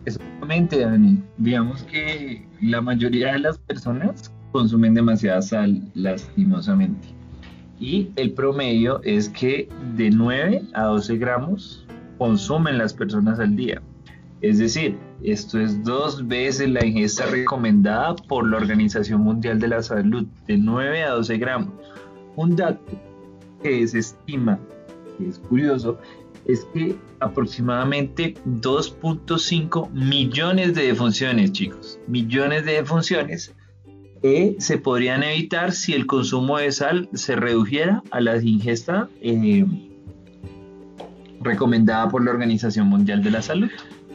Exactamente, 0.05 0.79
Dani. 0.79 1.21
Digamos 1.37 1.83
que 1.83 2.45
la 2.61 2.81
mayoría 2.81 3.33
de 3.33 3.39
las 3.39 3.57
personas 3.57 4.31
consumen 4.51 4.93
demasiada 4.93 5.41
sal 5.41 5.81
lastimosamente. 5.93 7.07
Y 7.79 8.09
el 8.15 8.31
promedio 8.31 9.01
es 9.03 9.29
que 9.29 9.69
de 9.95 10.09
9 10.09 10.61
a 10.73 10.83
12 10.83 11.17
gramos 11.17 11.85
consumen 12.17 12.77
las 12.77 12.93
personas 12.93 13.39
al 13.39 13.55
día. 13.55 13.81
Es 14.41 14.59
decir, 14.59 14.97
esto 15.23 15.59
es 15.59 15.83
dos 15.83 16.27
veces 16.27 16.69
la 16.69 16.85
ingesta 16.85 17.25
recomendada 17.27 18.15
por 18.15 18.49
la 18.49 18.57
Organización 18.57 19.21
Mundial 19.21 19.59
de 19.59 19.69
la 19.69 19.81
Salud, 19.81 20.25
de 20.47 20.57
9 20.57 21.03
a 21.03 21.11
12 21.11 21.37
gramos. 21.37 21.73
Un 22.35 22.55
dato 22.55 22.83
que 23.61 23.87
se 23.87 23.99
estima, 23.99 24.59
que 25.17 25.29
es 25.29 25.39
curioso, 25.39 25.97
es 26.45 26.65
que 26.73 26.97
aproximadamente 27.21 28.33
2.5 28.45 29.89
millones 29.91 30.75
de 30.75 30.87
defunciones, 30.87 31.53
chicos, 31.53 31.99
millones 32.07 32.65
de 32.65 32.73
defunciones, 32.73 33.55
se 34.57 34.77
podrían 34.77 35.23
evitar 35.23 35.73
si 35.73 35.93
el 35.93 36.05
consumo 36.05 36.57
de 36.57 36.71
sal 36.71 37.09
se 37.13 37.35
redujera 37.35 38.03
a 38.11 38.21
la 38.21 38.41
ingesta 38.41 39.09
eh, 39.21 39.65
recomendada 41.43 42.09
por 42.09 42.23
la 42.23 42.31
Organización 42.31 42.87
Mundial 42.87 43.23
de 43.23 43.31
la 43.31 43.41
Salud. 43.41 43.69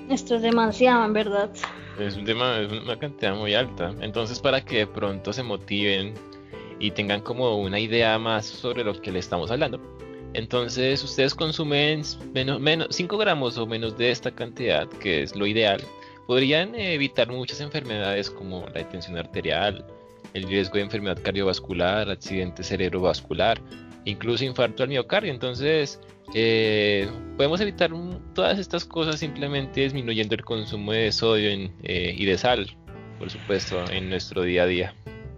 Esto 0.09 0.37
es 0.37 0.43
demasiado, 0.43 1.05
en 1.05 1.13
verdad. 1.13 1.51
Es, 1.99 2.17
un 2.17 2.25
tema, 2.25 2.59
es 2.61 2.73
una 2.73 2.99
cantidad 2.99 3.35
muy 3.35 3.55
alta. 3.55 3.93
Entonces, 4.01 4.41
para 4.41 4.65
que 4.65 4.79
de 4.79 4.87
pronto 4.87 5.33
se 5.33 5.43
motiven 5.43 6.15
y 6.79 6.91
tengan 6.93 7.21
como 7.21 7.57
una 7.59 7.79
idea 7.79 8.19
más 8.19 8.47
sobre 8.47 8.85
lo 8.85 9.01
que 9.01 9.13
le 9.13 9.19
estamos 9.19 9.51
hablando, 9.51 9.81
entonces 10.35 11.03
ustedes 11.03 11.35
consumen 11.35 12.03
menos, 12.35 12.61
menos 12.61 12.89
5 12.91 13.19
gramos 13.19 13.59
o 13.59 13.67
menos 13.67 13.97
de 13.97 14.11
esta 14.11 14.31
cantidad, 14.31 14.89
que 14.89 15.23
es 15.23 15.35
lo 15.35 15.47
ideal, 15.47 15.83
podrían 16.27 16.75
evitar 16.75 17.29
muchas 17.29 17.61
enfermedades 17.61 18.31
como 18.31 18.67
la 18.75 18.89
tensión 18.89 19.17
arterial, 19.17 19.85
el 20.35 20.45
riesgo 20.45 20.75
de 20.75 20.83
enfermedad 20.83 21.19
cardiovascular, 21.23 22.11
accidente 22.11 22.63
cerebrovascular, 22.63 23.61
incluso 24.05 24.45
infarto 24.45 24.83
al 24.83 24.91
miocardio. 24.91 25.33
Entonces, 25.33 25.99
eh, 26.35 27.09
podemos 27.37 27.61
evitar 27.61 27.91
todas 28.35 28.59
estas 28.59 28.85
cosas 28.85 29.19
simplemente 29.19 29.81
disminuyendo 29.81 30.35
el 30.35 30.45
consumo 30.45 30.93
de 30.93 31.11
sodio 31.13 31.51
eh, 31.83 32.15
y 32.17 32.25
de 32.25 32.39
sal, 32.39 32.77
por 33.19 33.31
supuesto, 33.31 33.91
en 33.91 34.11
nuestro 34.11 34.43
día 34.43 34.65
a 34.65 34.67
día. 34.67 34.95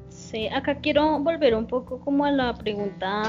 Sí, 0.09 0.49
acá 0.49 0.77
quiero 0.77 1.19
volver 1.19 1.55
un 1.55 1.67
poco 1.67 2.01
como 2.01 2.25
a 2.25 2.31
la 2.31 2.55
pregunta 2.55 3.23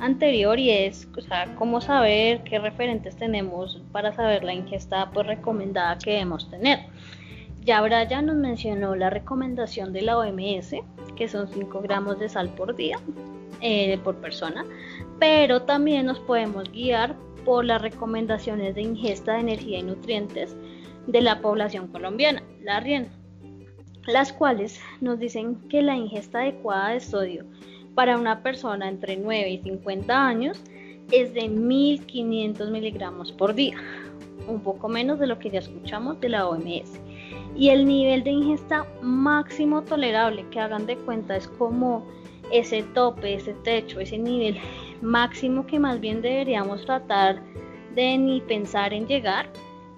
anterior 0.00 0.58
y 0.58 0.70
es, 0.70 1.08
o 1.16 1.20
sea, 1.20 1.54
cómo 1.56 1.80
saber 1.80 2.42
qué 2.42 2.58
referentes 2.58 3.16
tenemos 3.16 3.80
para 3.92 4.12
saber 4.12 4.42
la 4.42 4.52
ingesta 4.52 5.10
pues 5.12 5.26
recomendada 5.26 5.96
que 5.98 6.10
debemos 6.12 6.50
tener. 6.50 6.80
Ya 7.64 7.80
Brian 7.80 8.26
nos 8.26 8.34
mencionó 8.34 8.96
la 8.96 9.08
recomendación 9.08 9.92
de 9.92 10.02
la 10.02 10.18
OMS, 10.18 10.74
que 11.14 11.28
son 11.28 11.46
5 11.46 11.80
gramos 11.82 12.18
de 12.18 12.28
sal 12.28 12.48
por 12.48 12.74
día, 12.74 12.98
eh, 13.60 13.96
por 14.02 14.16
persona, 14.16 14.64
pero 15.22 15.62
también 15.62 16.06
nos 16.06 16.18
podemos 16.18 16.68
guiar 16.72 17.14
por 17.44 17.64
las 17.64 17.80
recomendaciones 17.80 18.74
de 18.74 18.82
ingesta 18.82 19.34
de 19.34 19.42
energía 19.42 19.78
y 19.78 19.84
nutrientes 19.84 20.56
de 21.06 21.20
la 21.20 21.40
población 21.40 21.86
colombiana, 21.86 22.42
la 22.60 22.80
RIEN, 22.80 23.08
las 24.08 24.32
cuales 24.32 24.80
nos 25.00 25.20
dicen 25.20 25.60
que 25.68 25.80
la 25.80 25.94
ingesta 25.94 26.40
adecuada 26.40 26.88
de 26.88 26.98
sodio 26.98 27.44
para 27.94 28.18
una 28.18 28.42
persona 28.42 28.88
entre 28.88 29.16
9 29.16 29.48
y 29.48 29.58
50 29.58 30.26
años 30.26 30.60
es 31.12 31.32
de 31.34 31.48
1500 31.48 32.72
miligramos 32.72 33.30
por 33.30 33.54
día, 33.54 33.76
un 34.48 34.58
poco 34.58 34.88
menos 34.88 35.20
de 35.20 35.28
lo 35.28 35.38
que 35.38 35.50
ya 35.50 35.60
escuchamos 35.60 36.20
de 36.20 36.30
la 36.30 36.48
OMS. 36.48 37.00
Y 37.54 37.68
el 37.68 37.86
nivel 37.86 38.24
de 38.24 38.30
ingesta 38.32 38.88
máximo 39.02 39.82
tolerable 39.82 40.44
que 40.50 40.58
hagan 40.58 40.84
de 40.84 40.96
cuenta 40.96 41.36
es 41.36 41.46
como 41.46 42.04
ese 42.50 42.82
tope, 42.82 43.34
ese 43.34 43.54
techo, 43.62 44.00
ese 44.00 44.18
nivel 44.18 44.58
máximo 45.02 45.66
que 45.66 45.78
más 45.78 46.00
bien 46.00 46.22
deberíamos 46.22 46.84
tratar 46.86 47.42
de 47.94 48.16
ni 48.16 48.40
pensar 48.40 48.94
en 48.94 49.06
llegar 49.06 49.50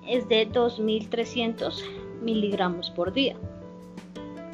es 0.08 0.28
de 0.28 0.46
2300 0.46 1.84
miligramos 2.22 2.90
por 2.90 3.12
día. 3.12 3.36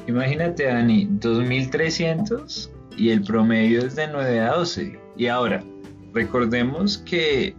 Imagínate, 0.07 0.65
Dani, 0.65 1.07
2300 1.09 2.71
y 2.97 3.09
el 3.09 3.23
promedio 3.23 3.79
es 3.85 3.95
de 3.95 4.07
9 4.07 4.39
a 4.39 4.55
12. 4.55 4.99
Y 5.17 5.27
ahora, 5.27 5.63
recordemos 6.13 6.97
que 6.99 7.55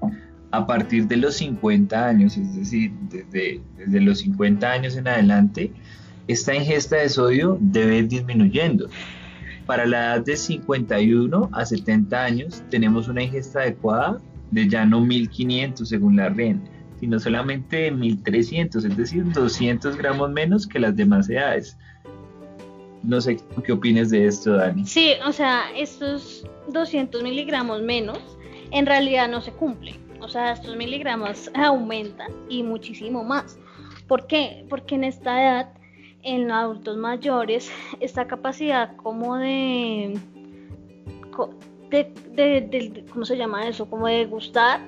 a 0.50 0.66
partir 0.66 1.06
de 1.06 1.16
los 1.16 1.36
50 1.36 2.08
años, 2.08 2.36
es 2.36 2.54
decir, 2.54 2.92
desde, 3.08 3.60
desde 3.76 4.00
los 4.00 4.18
50 4.18 4.70
años 4.70 4.96
en 4.96 5.08
adelante, 5.08 5.72
esta 6.28 6.54
ingesta 6.54 6.96
de 6.96 7.08
sodio 7.08 7.58
debe 7.60 7.98
ir 7.98 8.08
disminuyendo. 8.08 8.88
Para 9.66 9.86
la 9.86 10.14
edad 10.16 10.24
de 10.24 10.36
51 10.36 11.50
a 11.52 11.64
70 11.64 12.24
años 12.24 12.62
tenemos 12.70 13.08
una 13.08 13.22
ingesta 13.22 13.60
adecuada 13.60 14.20
de 14.50 14.68
ya 14.68 14.84
no 14.84 15.00
1500 15.00 15.88
según 15.88 16.16
la 16.16 16.28
REN, 16.28 16.62
sino 17.00 17.18
solamente 17.18 17.90
1300, 17.90 18.84
es 18.84 18.96
decir, 18.96 19.24
200 19.32 19.96
gramos 19.96 20.30
menos 20.30 20.66
que 20.66 20.78
las 20.78 20.94
demás 20.96 21.28
edades. 21.30 21.76
No 23.02 23.20
sé 23.20 23.38
qué 23.64 23.72
opinas 23.72 24.10
de 24.10 24.26
esto, 24.26 24.54
Dani. 24.54 24.84
Sí, 24.84 25.14
o 25.26 25.32
sea, 25.32 25.64
estos 25.76 26.46
200 26.68 27.22
miligramos 27.22 27.82
menos 27.82 28.18
en 28.70 28.86
realidad 28.86 29.28
no 29.28 29.40
se 29.40 29.52
cumplen. 29.52 29.96
O 30.20 30.28
sea, 30.28 30.52
estos 30.52 30.76
miligramos 30.76 31.50
aumentan 31.54 32.30
y 32.48 32.62
muchísimo 32.62 33.24
más. 33.24 33.58
¿Por 34.06 34.26
qué? 34.26 34.64
Porque 34.68 34.94
en 34.94 35.04
esta 35.04 35.42
edad 35.42 35.72
en 36.22 36.50
adultos 36.50 36.96
mayores 36.96 37.70
esta 38.00 38.26
capacidad 38.26 38.96
como 38.96 39.36
de, 39.36 40.18
de, 41.90 43.04
¿cómo 43.12 43.24
se 43.24 43.36
llama 43.36 43.66
eso? 43.68 43.88
Como 43.88 44.06
de 44.06 44.24
gustar. 44.26 44.80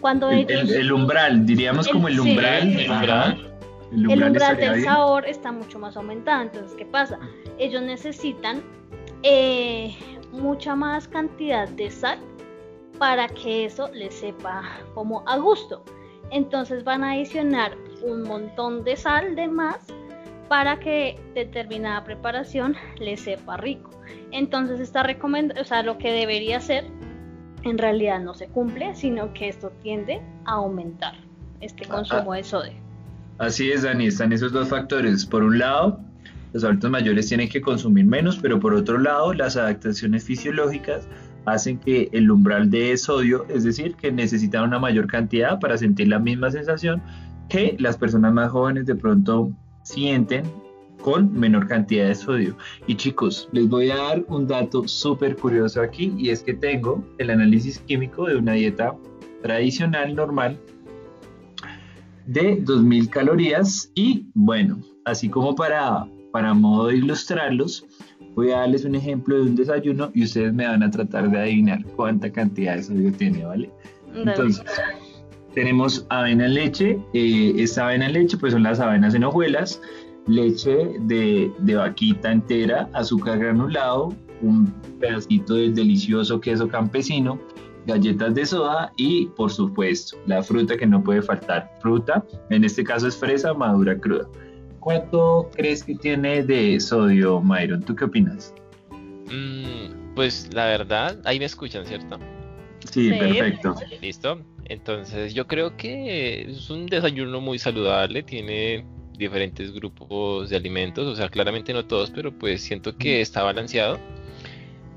Cuando 0.00 0.30
el, 0.30 0.50
el, 0.50 0.92
umbral, 0.92 1.44
diríamos 1.44 1.86
como 1.88 2.08
el 2.08 2.18
umbral. 2.18 2.68
el 2.80 2.90
umbral, 2.90 3.52
el 3.92 4.22
umbral 4.22 4.56
del 4.56 4.82
sabor 4.82 5.26
está 5.26 5.52
mucho 5.52 5.78
más 5.78 5.96
aumentado. 5.96 6.42
Entonces, 6.42 6.72
¿qué 6.76 6.86
pasa? 6.86 7.18
Ellos 7.58 7.82
necesitan 7.82 8.62
eh, 9.22 9.94
mucha 10.32 10.74
más 10.74 11.06
cantidad 11.06 11.68
de 11.68 11.90
sal 11.90 12.18
para 12.98 13.28
que 13.28 13.66
eso 13.66 13.90
les 13.92 14.14
sepa 14.14 14.62
como 14.94 15.22
a 15.26 15.36
gusto. 15.36 15.84
Entonces 16.30 16.84
van 16.84 17.02
a 17.04 17.12
adicionar 17.12 17.76
un 18.02 18.22
montón 18.22 18.84
de 18.84 18.96
sal 18.96 19.34
de 19.34 19.48
más 19.48 19.86
para 20.50 20.80
que 20.80 21.16
determinada 21.32 22.02
preparación 22.02 22.74
le 22.98 23.16
sepa 23.16 23.56
rico. 23.56 23.90
Entonces 24.32 24.80
esta 24.80 25.04
recomendación, 25.04 25.64
o 25.64 25.64
sea, 25.64 25.84
lo 25.84 25.96
que 25.96 26.10
debería 26.10 26.56
hacer 26.56 26.86
en 27.62 27.78
realidad 27.78 28.18
no 28.18 28.34
se 28.34 28.48
cumple, 28.48 28.96
sino 28.96 29.32
que 29.32 29.48
esto 29.48 29.70
tiende 29.80 30.20
a 30.46 30.54
aumentar 30.54 31.14
este 31.60 31.84
ah, 31.86 31.94
consumo 31.94 32.34
de 32.34 32.42
sodio. 32.42 32.72
Así 33.38 33.70
es, 33.70 33.82
Dani, 33.82 34.08
están 34.08 34.32
esos 34.32 34.50
dos 34.50 34.68
factores. 34.68 35.24
Por 35.24 35.44
un 35.44 35.60
lado, 35.60 36.00
los 36.52 36.64
adultos 36.64 36.90
mayores 36.90 37.28
tienen 37.28 37.48
que 37.48 37.60
consumir 37.60 38.06
menos, 38.06 38.36
pero 38.36 38.58
por 38.58 38.74
otro 38.74 38.98
lado, 38.98 39.32
las 39.32 39.56
adaptaciones 39.56 40.24
fisiológicas 40.24 41.06
hacen 41.44 41.78
que 41.78 42.08
el 42.12 42.28
umbral 42.28 42.72
de 42.72 42.96
sodio, 42.96 43.46
es 43.50 43.62
decir, 43.62 43.94
que 43.94 44.10
necesitan 44.10 44.64
una 44.64 44.80
mayor 44.80 45.06
cantidad 45.06 45.60
para 45.60 45.78
sentir 45.78 46.08
la 46.08 46.18
misma 46.18 46.50
sensación 46.50 47.00
que 47.48 47.76
las 47.78 47.96
personas 47.96 48.32
más 48.32 48.50
jóvenes 48.50 48.86
de 48.86 48.96
pronto 48.96 49.52
sienten 49.90 50.44
con 51.02 51.32
menor 51.32 51.66
cantidad 51.66 52.08
de 52.08 52.14
sodio. 52.14 52.56
Y 52.86 52.94
chicos, 52.94 53.48
les 53.52 53.68
voy 53.68 53.90
a 53.90 53.96
dar 53.96 54.24
un 54.28 54.46
dato 54.46 54.86
súper 54.86 55.36
curioso 55.36 55.80
aquí 55.80 56.12
y 56.18 56.30
es 56.30 56.42
que 56.42 56.54
tengo 56.54 57.04
el 57.18 57.30
análisis 57.30 57.78
químico 57.78 58.26
de 58.26 58.36
una 58.36 58.52
dieta 58.52 58.94
tradicional 59.42 60.14
normal 60.14 60.58
de 62.26 62.58
2000 62.60 63.08
calorías 63.08 63.90
y 63.94 64.26
bueno, 64.34 64.78
así 65.04 65.28
como 65.28 65.54
para, 65.54 66.06
para 66.32 66.54
modo 66.54 66.88
de 66.88 66.96
ilustrarlos, 66.96 67.86
voy 68.34 68.50
a 68.50 68.58
darles 68.58 68.84
un 68.84 68.94
ejemplo 68.94 69.36
de 69.36 69.42
un 69.42 69.56
desayuno 69.56 70.10
y 70.14 70.24
ustedes 70.24 70.52
me 70.52 70.66
van 70.66 70.82
a 70.82 70.90
tratar 70.90 71.30
de 71.30 71.38
adivinar 71.38 71.84
cuánta 71.96 72.30
cantidad 72.30 72.76
de 72.76 72.82
sodio 72.82 73.12
tiene, 73.12 73.44
¿vale? 73.44 73.70
Entonces, 74.14 74.64
tenemos 75.54 76.06
avena 76.08 76.46
en 76.46 76.54
leche. 76.54 76.98
Eh, 77.14 77.54
esta 77.56 77.86
avena 77.86 78.06
en 78.06 78.12
leche 78.14 78.36
pues 78.36 78.52
son 78.52 78.62
las 78.62 78.80
avenas 78.80 79.14
en 79.14 79.24
hojuelas. 79.24 79.80
leche 80.26 80.76
de, 81.00 81.50
de 81.58 81.74
vaquita 81.74 82.30
entera, 82.30 82.88
azúcar 82.92 83.38
granulado, 83.38 84.14
un 84.42 84.66
pedacito 85.00 85.54
del 85.54 85.74
delicioso 85.74 86.40
queso 86.40 86.68
campesino, 86.68 87.38
galletas 87.86 88.34
de 88.34 88.46
soda 88.46 88.92
y 88.96 89.26
por 89.28 89.50
supuesto 89.50 90.16
la 90.26 90.42
fruta 90.42 90.76
que 90.76 90.86
no 90.86 91.02
puede 91.02 91.22
faltar. 91.22 91.70
Fruta, 91.80 92.24
en 92.50 92.64
este 92.64 92.84
caso 92.84 93.08
es 93.08 93.16
fresa 93.16 93.54
madura 93.54 93.98
cruda. 93.98 94.28
¿Cuánto 94.78 95.50
crees 95.54 95.84
que 95.84 95.94
tiene 95.94 96.42
de 96.42 96.80
sodio, 96.80 97.40
Myron? 97.40 97.82
¿Tú 97.82 97.94
qué 97.94 98.04
opinas? 98.04 98.54
Mm, 99.26 100.14
pues 100.14 100.48
la 100.54 100.66
verdad, 100.66 101.18
ahí 101.24 101.38
me 101.38 101.44
escuchan, 101.44 101.84
¿cierto? 101.84 102.18
Sí, 102.90 103.10
perfecto. 103.12 103.74
Listo. 104.00 104.40
Entonces 104.64 105.34
yo 105.34 105.46
creo 105.46 105.76
que 105.76 106.42
es 106.42 106.70
un 106.70 106.86
desayuno 106.86 107.40
muy 107.40 107.58
saludable, 107.58 108.22
tiene 108.22 108.84
diferentes 109.18 109.72
grupos 109.72 110.48
de 110.48 110.56
alimentos, 110.56 111.06
o 111.06 111.16
sea, 111.16 111.28
claramente 111.28 111.72
no 111.72 111.84
todos, 111.84 112.10
pero 112.10 112.32
pues 112.32 112.62
siento 112.62 112.96
que 112.96 113.20
está 113.20 113.42
balanceado. 113.42 113.98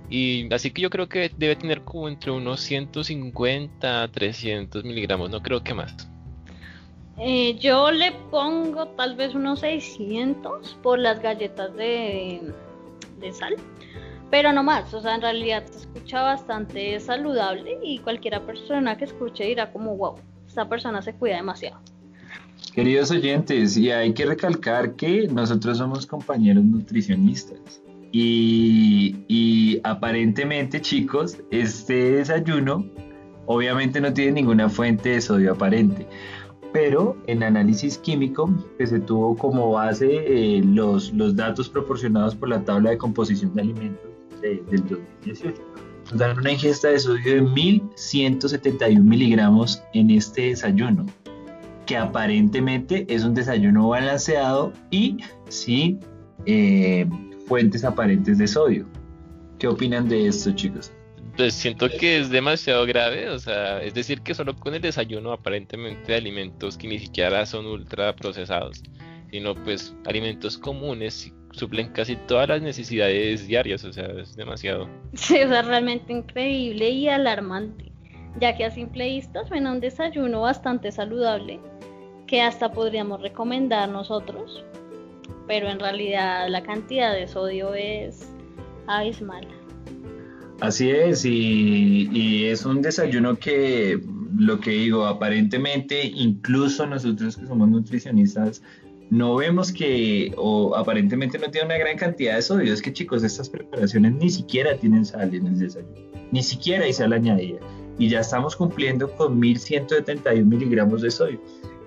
Y 0.09 0.53
así 0.53 0.71
que 0.71 0.81
yo 0.81 0.89
creo 0.89 1.09
que 1.09 1.31
debe 1.37 1.55
tener 1.55 1.81
como 1.81 2.07
entre 2.07 2.31
unos 2.31 2.61
150 2.61 4.07
300 4.09 4.83
miligramos, 4.83 5.29
no 5.29 5.41
creo 5.41 5.63
que 5.63 5.73
más. 5.73 5.95
Eh, 7.17 7.57
yo 7.59 7.91
le 7.91 8.11
pongo 8.31 8.87
tal 8.89 9.15
vez 9.15 9.35
unos 9.35 9.59
600 9.59 10.77
por 10.81 10.99
las 10.99 11.21
galletas 11.21 11.75
de, 11.75 12.41
de 13.19 13.33
sal, 13.33 13.55
pero 14.33 14.51
no 14.51 14.63
más, 14.63 14.91
o 14.95 14.99
sea, 14.99 15.13
en 15.13 15.21
realidad 15.21 15.63
se 15.69 15.81
escucha 15.81 16.23
bastante 16.23 16.99
saludable 16.99 17.77
y 17.83 17.99
cualquiera 17.99 18.43
persona 18.43 18.97
que 18.97 19.05
escuche 19.05 19.43
dirá 19.43 19.71
como, 19.71 19.95
wow, 19.95 20.15
esta 20.47 20.67
persona 20.67 21.03
se 21.03 21.13
cuida 21.13 21.35
demasiado. 21.35 21.79
Queridos 22.73 23.11
oyentes, 23.11 23.77
y 23.77 23.91
hay 23.91 24.11
que 24.11 24.25
recalcar 24.25 24.95
que 24.95 25.27
nosotros 25.27 25.77
somos 25.77 26.07
compañeros 26.07 26.63
nutricionistas. 26.63 27.59
Y, 28.11 29.79
aparentemente, 29.83 30.81
chicos, 30.81 31.37
este 31.51 32.13
desayuno 32.13 32.87
obviamente 33.45 34.01
no 34.01 34.11
tiene 34.13 34.31
ninguna 34.31 34.67
fuente 34.67 35.09
de 35.09 35.21
sodio 35.21 35.51
aparente, 35.51 36.07
pero 36.71 37.15
en 37.27 37.43
análisis 37.43 37.99
químico 37.99 38.49
que 38.79 38.87
se 38.87 38.99
tuvo 38.99 39.37
como 39.37 39.73
base 39.73 40.07
eh, 40.09 40.63
los, 40.65 41.13
los 41.13 41.35
datos 41.35 41.69
proporcionados 41.69 42.33
por 42.33 42.49
la 42.49 42.63
tabla 42.65 42.89
de 42.89 42.97
composición 42.97 43.53
de 43.53 43.61
alimentos 43.61 44.12
del 44.43 44.88
2018, 44.88 45.62
nos 46.12 46.17
dan 46.17 46.38
una 46.38 46.51
ingesta 46.51 46.89
de 46.89 47.00
sodio 47.00 47.35
de 47.35 47.41
1171 47.41 49.03
miligramos 49.03 49.81
en 49.93 50.12
este 50.12 50.50
desayuno, 50.50 51.05
que 51.85 51.97
aparentemente 51.97 53.05
es 53.09 53.23
un 53.23 53.33
desayuno 53.33 53.89
balanceado 53.89 54.73
y 54.91 55.17
sin 55.50 56.00
eh, 56.45 57.07
fuentes 57.47 57.83
aparentes 57.83 58.38
de 58.38 58.47
sodio. 58.47 58.85
¿Qué 59.59 59.67
opinan 59.67 60.09
de 60.09 60.27
esto, 60.27 60.51
chicos? 60.51 60.91
Pues 61.38 61.55
siento 61.55 61.89
que 61.89 62.19
es 62.19 62.29
demasiado 62.29 62.85
grave, 62.85 63.29
o 63.29 63.39
sea, 63.39 63.81
es 63.81 63.93
decir, 63.93 64.21
que 64.21 64.35
solo 64.35 64.55
con 64.55 64.75
el 64.75 64.81
desayuno 64.81 65.31
aparentemente 65.31 66.12
de 66.12 66.17
alimentos 66.17 66.77
que 66.77 66.88
ni 66.88 67.00
siquiera 67.00 67.45
son 67.45 67.65
ultra 67.65 68.15
procesados, 68.15 68.83
sino 69.31 69.55
pues 69.55 69.95
alimentos 70.05 70.59
comunes 70.59 71.33
suplen 71.53 71.89
casi 71.89 72.15
todas 72.15 72.50
las 72.50 72.62
necesidades 72.62 73.48
diarias, 73.48 73.83
o 73.83 73.93
sea, 73.93 74.05
es 74.19 74.36
demasiado. 74.36 74.89
Sí, 75.13 75.39
o 75.41 75.48
sea, 75.48 75.62
realmente 75.62 76.12
increíble 76.12 76.89
y 76.89 77.07
alarmante, 77.07 77.91
ya 78.39 78.55
que 78.55 78.65
a 78.65 78.72
simple 78.72 79.07
vista 79.07 79.45
suena 79.45 79.72
un 79.72 79.79
desayuno 79.79 80.41
bastante 80.41 80.91
saludable 80.91 81.60
que 82.27 82.41
hasta 82.41 82.72
podríamos 82.72 83.22
recomendar 83.22 83.89
nosotros, 83.89 84.63
pero 85.48 85.69
en 85.69 85.79
realidad 85.79 86.50
la 86.50 86.63
cantidad 86.63 87.13
de 87.13 87.27
sodio 87.27 87.74
es 87.74 88.27
abismal. 88.88 89.48
Así 90.60 90.89
es, 90.89 91.25
y, 91.25 92.46
es 92.46 92.66
un 92.66 92.81
desayuno 92.81 93.37
que, 93.37 94.00
lo 94.37 94.59
que 94.59 94.72
digo, 94.72 95.05
aparentemente, 95.05 96.05
incluso 96.05 96.87
nosotros 96.87 97.37
que 97.37 97.46
somos 97.46 97.70
nutricionistas, 97.70 98.63
no 99.09 99.35
vemos 99.35 99.72
que, 99.72 100.33
o 100.37 100.75
aparentemente 100.75 101.37
no 101.37 101.50
tiene 101.51 101.68
una 101.68 101.77
gran 101.77 101.98
cantidad 101.98 102.35
de 102.35 102.42
sodio. 102.42 102.74
Es 102.74 102.81
que 102.81 102.92
chicos, 102.92 103.24
estas 103.24 103.50
preparaciones 103.50 104.13
ni 104.13 104.29
siquiera 104.29 104.77
tienen 104.77 105.05
sal 105.05 105.33
en 105.33 105.48
el 105.48 105.59
desayuno, 105.59 105.94
ni 106.31 106.42
siquiera 106.42 106.85
hay 106.85 106.94
sal 106.94 107.13
añadida. 107.13 107.59
Y 108.00 108.09
ya 108.09 108.22
estamos 108.22 108.55
cumpliendo 108.55 109.11
con 109.16 109.37
1171 109.39 110.46
miligramos 110.46 111.01
de 111.01 111.11
sodio. 111.11 111.39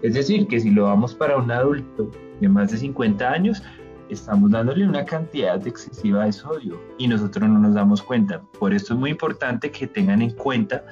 Es 0.02 0.14
decir, 0.14 0.46
que 0.46 0.60
si 0.60 0.70
lo 0.70 0.84
vamos 0.84 1.14
para 1.14 1.36
un 1.36 1.50
adulto 1.50 2.10
de 2.40 2.48
más 2.48 2.70
de 2.70 2.78
50 2.78 3.28
años, 3.28 3.62
estamos 4.08 4.50
dándole 4.50 4.86
una 4.86 5.04
cantidad 5.04 5.66
excesiva 5.66 6.26
de 6.26 6.32
sodio 6.32 6.80
y 6.98 7.08
nosotros 7.08 7.48
no 7.48 7.58
nos 7.58 7.74
damos 7.74 8.02
cuenta. 8.02 8.40
Por 8.58 8.72
esto 8.72 8.94
es 8.94 9.00
muy 9.00 9.10
importante 9.10 9.70
que 9.70 9.86
tengan 9.86 10.22
en 10.22 10.30
cuenta 10.30 10.84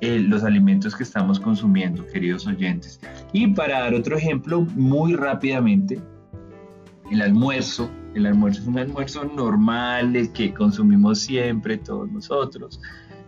eh, 0.00 0.18
los 0.18 0.44
alimentos 0.44 0.96
que 0.96 1.02
estamos 1.02 1.38
consumiendo, 1.38 2.06
queridos 2.06 2.46
oyentes. 2.46 3.00
Y 3.32 3.48
para 3.48 3.80
dar 3.80 3.94
otro 3.94 4.16
ejemplo, 4.16 4.62
muy 4.74 5.14
rápidamente, 5.14 6.00
el 7.10 7.22
almuerzo. 7.22 7.90
El 8.14 8.26
almuerzo 8.26 8.62
es 8.62 8.66
un 8.66 8.78
almuerzo 8.78 9.24
normal, 9.24 10.16
el 10.16 10.32
que 10.32 10.52
consumimos 10.52 11.20
siempre 11.20 11.78
todos 11.78 12.10
nosotros 12.10 12.80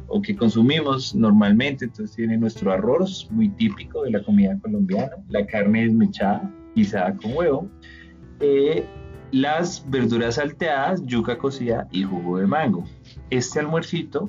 o 0.09 0.21
que 0.21 0.37
consumimos 0.37 1.15
normalmente. 1.15 1.85
Entonces 1.87 2.17
tiene 2.17 2.37
nuestro 2.37 2.73
arroz, 2.73 3.29
muy 3.31 3.49
típico 3.51 4.03
de 4.03 4.11
la 4.11 4.23
comida 4.23 4.59
colombiana, 4.61 5.13
la 5.29 5.47
carne 5.47 5.85
desmechada, 5.85 6.51
guisada 6.75 7.17
con 7.17 7.35
huevo, 7.35 7.69
eh, 8.41 8.85
las 9.31 9.89
verduras 9.89 10.35
salteadas, 10.35 11.03
yuca 11.07 11.39
cocida 11.39 11.89
y 11.91 12.03
jugo 12.03 12.39
de 12.39 12.47
mango. 12.47 12.85
Este 13.31 13.61
almuercito 13.61 14.29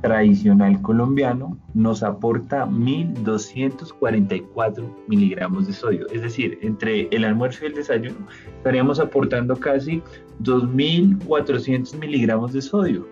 tradicional 0.00 0.80
colombiano 0.82 1.58
nos 1.74 2.02
aporta 2.02 2.66
1244 2.66 4.96
miligramos 5.08 5.66
de 5.66 5.72
sodio. 5.72 6.06
Es 6.10 6.22
decir, 6.22 6.58
entre 6.62 7.08
el 7.10 7.24
almuerzo 7.24 7.64
y 7.64 7.68
el 7.68 7.74
desayuno 7.74 8.26
estaríamos 8.56 8.98
aportando 8.98 9.56
casi 9.56 10.02
2400 10.40 11.94
miligramos 11.96 12.52
de 12.52 12.62
sodio. 12.62 13.06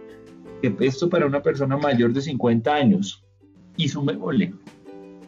Esto 0.63 1.09
para 1.09 1.27
una 1.27 1.43
persona 1.43 1.77
mayor 1.77 2.13
de 2.13 2.21
50 2.21 2.75
años. 2.75 3.25
Y 3.77 3.89
sumémosle 3.89 4.55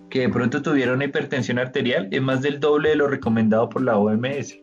que 0.09 0.21
de 0.21 0.29
pronto 0.29 0.61
tuviera 0.61 0.93
una 0.93 1.05
hipertensión 1.05 1.59
arterial 1.59 2.09
es 2.11 2.21
más 2.21 2.43
del 2.43 2.59
doble 2.59 2.91
de 2.91 2.97
lo 2.97 3.07
recomendado 3.07 3.69
por 3.69 3.83
la 3.83 3.97
OMS. 3.97 4.59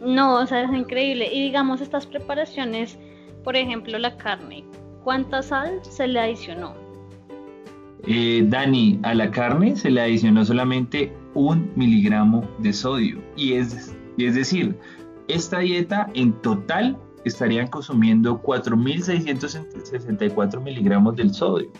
No, 0.00 0.40
o 0.40 0.46
sea, 0.46 0.64
es 0.64 0.72
increíble. 0.72 1.28
Y 1.32 1.42
digamos, 1.42 1.80
estas 1.80 2.06
preparaciones, 2.06 2.98
por 3.44 3.56
ejemplo, 3.56 3.98
la 3.98 4.16
carne, 4.16 4.64
¿cuánta 5.06 5.40
sal 5.40 5.78
se 5.82 6.08
le 6.08 6.18
adicionó? 6.18 6.74
Eh, 8.08 8.44
Dani, 8.48 8.98
a 9.04 9.14
la 9.14 9.30
carne 9.30 9.76
se 9.76 9.88
le 9.88 10.00
adicionó 10.00 10.44
solamente 10.44 11.12
un 11.34 11.70
miligramo 11.76 12.42
de 12.58 12.72
sodio. 12.72 13.22
Y 13.36 13.52
es, 13.52 13.94
y 14.16 14.26
es 14.26 14.34
decir, 14.34 14.76
esta 15.28 15.60
dieta 15.60 16.10
en 16.14 16.32
total 16.42 16.98
estarían 17.24 17.68
consumiendo 17.68 18.42
4.664 18.42 20.60
miligramos 20.60 21.14
del 21.14 21.32
sodio 21.32 21.70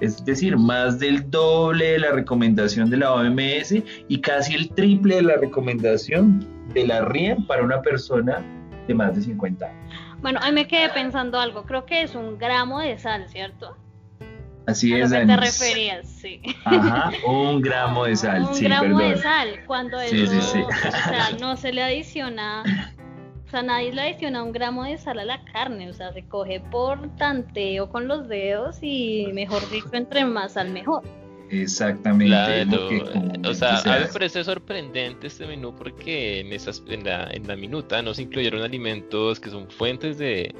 es 0.00 0.24
decir, 0.24 0.56
más 0.56 0.98
del 0.98 1.28
doble 1.28 1.92
de 1.92 1.98
la 1.98 2.12
recomendación 2.12 2.88
de 2.88 2.96
la 2.96 3.12
OMS 3.12 3.74
y 4.08 4.20
casi 4.22 4.54
el 4.54 4.70
triple 4.70 5.16
de 5.16 5.22
la 5.22 5.36
recomendación 5.36 6.46
de 6.72 6.86
la 6.86 7.04
RIEM 7.04 7.46
para 7.46 7.62
una 7.62 7.82
persona 7.82 8.42
de 8.88 8.94
más 8.94 9.14
de 9.14 9.20
50 9.20 9.66
años. 9.66 9.89
Bueno, 10.20 10.40
ahí 10.42 10.52
me 10.52 10.68
quedé 10.68 10.88
pensando 10.90 11.38
algo, 11.40 11.64
creo 11.64 11.86
que 11.86 12.02
es 12.02 12.14
un 12.14 12.38
gramo 12.38 12.80
de 12.80 12.98
sal, 12.98 13.28
¿cierto? 13.28 13.76
Así 14.66 14.94
es, 14.94 15.12
¿A 15.12 15.26
te 15.26 15.36
referías? 15.36 16.06
Sí. 16.08 16.42
Ajá, 16.64 17.10
un 17.26 17.60
gramo 17.60 18.04
de 18.04 18.16
sal, 18.16 18.42
un 18.42 18.54
sí, 18.54 18.64
gramo 18.64 18.98
de 18.98 19.16
sal, 19.16 19.64
cuando 19.66 20.00
eso, 20.00 20.38
o 20.38 20.70
sea, 20.72 21.30
no 21.40 21.56
se 21.56 21.72
le 21.72 21.82
adiciona 21.82 22.62
o 23.46 23.50
sea, 23.50 23.62
nadie 23.64 23.92
le 23.92 24.02
adiciona 24.02 24.44
un 24.44 24.52
gramo 24.52 24.84
de 24.84 24.96
sal 24.96 25.18
a 25.18 25.24
la 25.24 25.42
carne, 25.42 25.90
o 25.90 25.92
sea, 25.92 26.12
se 26.12 26.24
coge 26.24 26.60
por 26.60 27.16
tanteo 27.16 27.90
con 27.90 28.06
los 28.06 28.28
dedos 28.28 28.78
y 28.80 29.26
mejor 29.32 29.68
dicho, 29.70 29.88
entre 29.90 30.24
más 30.24 30.52
sal 30.52 30.70
mejor. 30.70 31.02
Exactamente. 31.50 32.34
o 33.44 33.54
sea, 33.54 33.78
a 33.78 33.98
mí 33.98 34.04
me 34.04 34.12
parece 34.12 34.44
sorprendente 34.44 35.26
este 35.26 35.46
menú 35.46 35.74
porque 35.74 36.40
en, 36.40 36.52
esas, 36.52 36.82
en, 36.88 37.04
la, 37.04 37.28
en 37.30 37.46
la 37.46 37.56
minuta 37.56 38.00
no 38.02 38.14
se 38.14 38.22
incluyeron 38.22 38.62
alimentos 38.62 39.40
que 39.40 39.50
son 39.50 39.68
fuentes 39.68 40.16
de, 40.16 40.54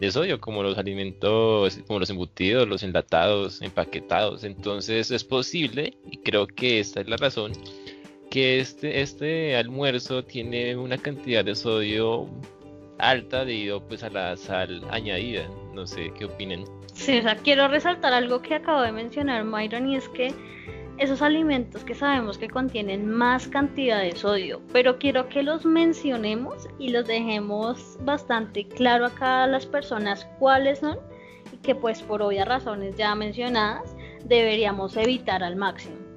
de 0.00 0.10
sodio, 0.10 0.40
como 0.40 0.62
los 0.62 0.78
alimentos, 0.78 1.78
como 1.86 1.98
los 1.98 2.08
embutidos, 2.08 2.66
los 2.66 2.82
enlatados, 2.82 3.60
empaquetados. 3.60 4.44
Entonces 4.44 5.10
es 5.10 5.24
posible, 5.24 5.98
y 6.10 6.16
creo 6.18 6.46
que 6.46 6.80
esta 6.80 7.02
es 7.02 7.08
la 7.08 7.18
razón, 7.18 7.52
que 8.30 8.60
este, 8.60 9.02
este 9.02 9.56
almuerzo 9.56 10.24
tiene 10.24 10.74
una 10.76 10.96
cantidad 10.96 11.44
de 11.44 11.54
sodio 11.54 12.28
alta 12.98 13.44
debido 13.44 13.86
pues 13.86 14.02
a 14.02 14.10
la 14.10 14.36
sal 14.36 14.82
añadida. 14.90 15.46
No 15.74 15.86
sé 15.86 16.12
qué 16.18 16.24
opinen. 16.24 16.64
Sí, 17.00 17.18
o 17.18 17.22
sea, 17.22 17.34
quiero 17.36 17.66
resaltar 17.66 18.12
algo 18.12 18.42
que 18.42 18.54
acabo 18.54 18.82
de 18.82 18.92
mencionar 18.92 19.42
Myron 19.42 19.88
y 19.88 19.96
es 19.96 20.06
que 20.10 20.34
esos 20.98 21.22
alimentos 21.22 21.82
que 21.82 21.94
sabemos 21.94 22.36
que 22.36 22.50
contienen 22.50 23.10
más 23.10 23.48
cantidad 23.48 24.02
de 24.02 24.14
sodio, 24.14 24.60
pero 24.70 24.98
quiero 24.98 25.26
que 25.30 25.42
los 25.42 25.64
mencionemos 25.64 26.68
y 26.78 26.90
los 26.90 27.06
dejemos 27.06 27.96
bastante 28.02 28.68
claro 28.68 29.08
a 29.18 29.46
las 29.46 29.64
personas 29.64 30.26
cuáles 30.38 30.80
son 30.80 30.98
y 31.50 31.56
que 31.56 31.74
pues 31.74 32.02
por 32.02 32.20
obvias 32.20 32.46
razones 32.46 32.94
ya 32.96 33.14
mencionadas 33.14 33.96
deberíamos 34.26 34.94
evitar 34.98 35.42
al 35.42 35.56
máximo. 35.56 36.09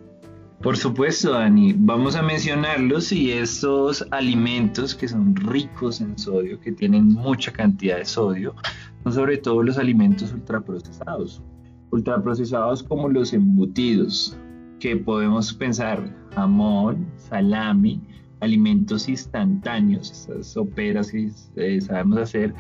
Por 0.64 0.78
supuesto, 0.78 1.34
Dani, 1.34 1.76
vamos 1.78 2.16
a 2.16 2.22
mencionarlos 2.22 3.12
y 3.12 3.34
estos 3.34 4.08
alimentos 4.12 4.96
que 4.96 5.10
son 5.10 5.36
ricos 5.36 6.00
en 6.00 6.18
sodio, 6.18 6.58
que 6.62 6.72
tienen 6.72 7.08
mucha 7.10 7.52
cantidad 7.52 7.98
de 7.98 8.06
sodio, 8.06 8.56
son 9.04 9.12
sobre 9.12 9.38
todo 9.40 9.62
los 9.62 9.78
alimentos 9.78 10.32
ultraprocesados. 10.32 11.44
Ultraprocesados 11.92 12.82
como 12.82 13.10
los 13.10 13.34
embutidos, 13.34 14.38
que 14.80 14.96
podemos 14.96 15.54
pensar 15.54 16.16
jamón, 16.34 17.08
salami, 17.18 18.00
alimentos 18.40 19.10
instantáneos, 19.10 20.12
estas 20.12 20.48
soperas 20.48 21.12
que 21.12 21.30
eh, 21.58 21.82
sabemos 21.82 22.20
hacer, 22.20 22.56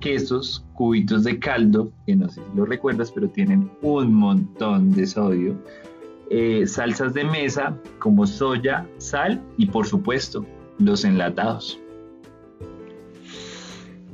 quesos, 0.00 0.64
cubitos 0.72 1.24
de 1.24 1.38
caldo, 1.38 1.92
que 2.06 2.16
no 2.16 2.30
sé 2.30 2.40
si 2.40 2.56
lo 2.56 2.64
recuerdas, 2.64 3.12
pero 3.12 3.28
tienen 3.28 3.70
un 3.82 4.14
montón 4.14 4.90
de 4.92 5.06
sodio 5.06 5.62
eh, 6.34 6.66
salsas 6.66 7.12
de 7.12 7.24
mesa 7.24 7.76
como 7.98 8.26
soya, 8.26 8.86
sal 8.96 9.38
y 9.58 9.66
por 9.66 9.86
supuesto 9.86 10.46
los 10.78 11.04
enlatados. 11.04 11.78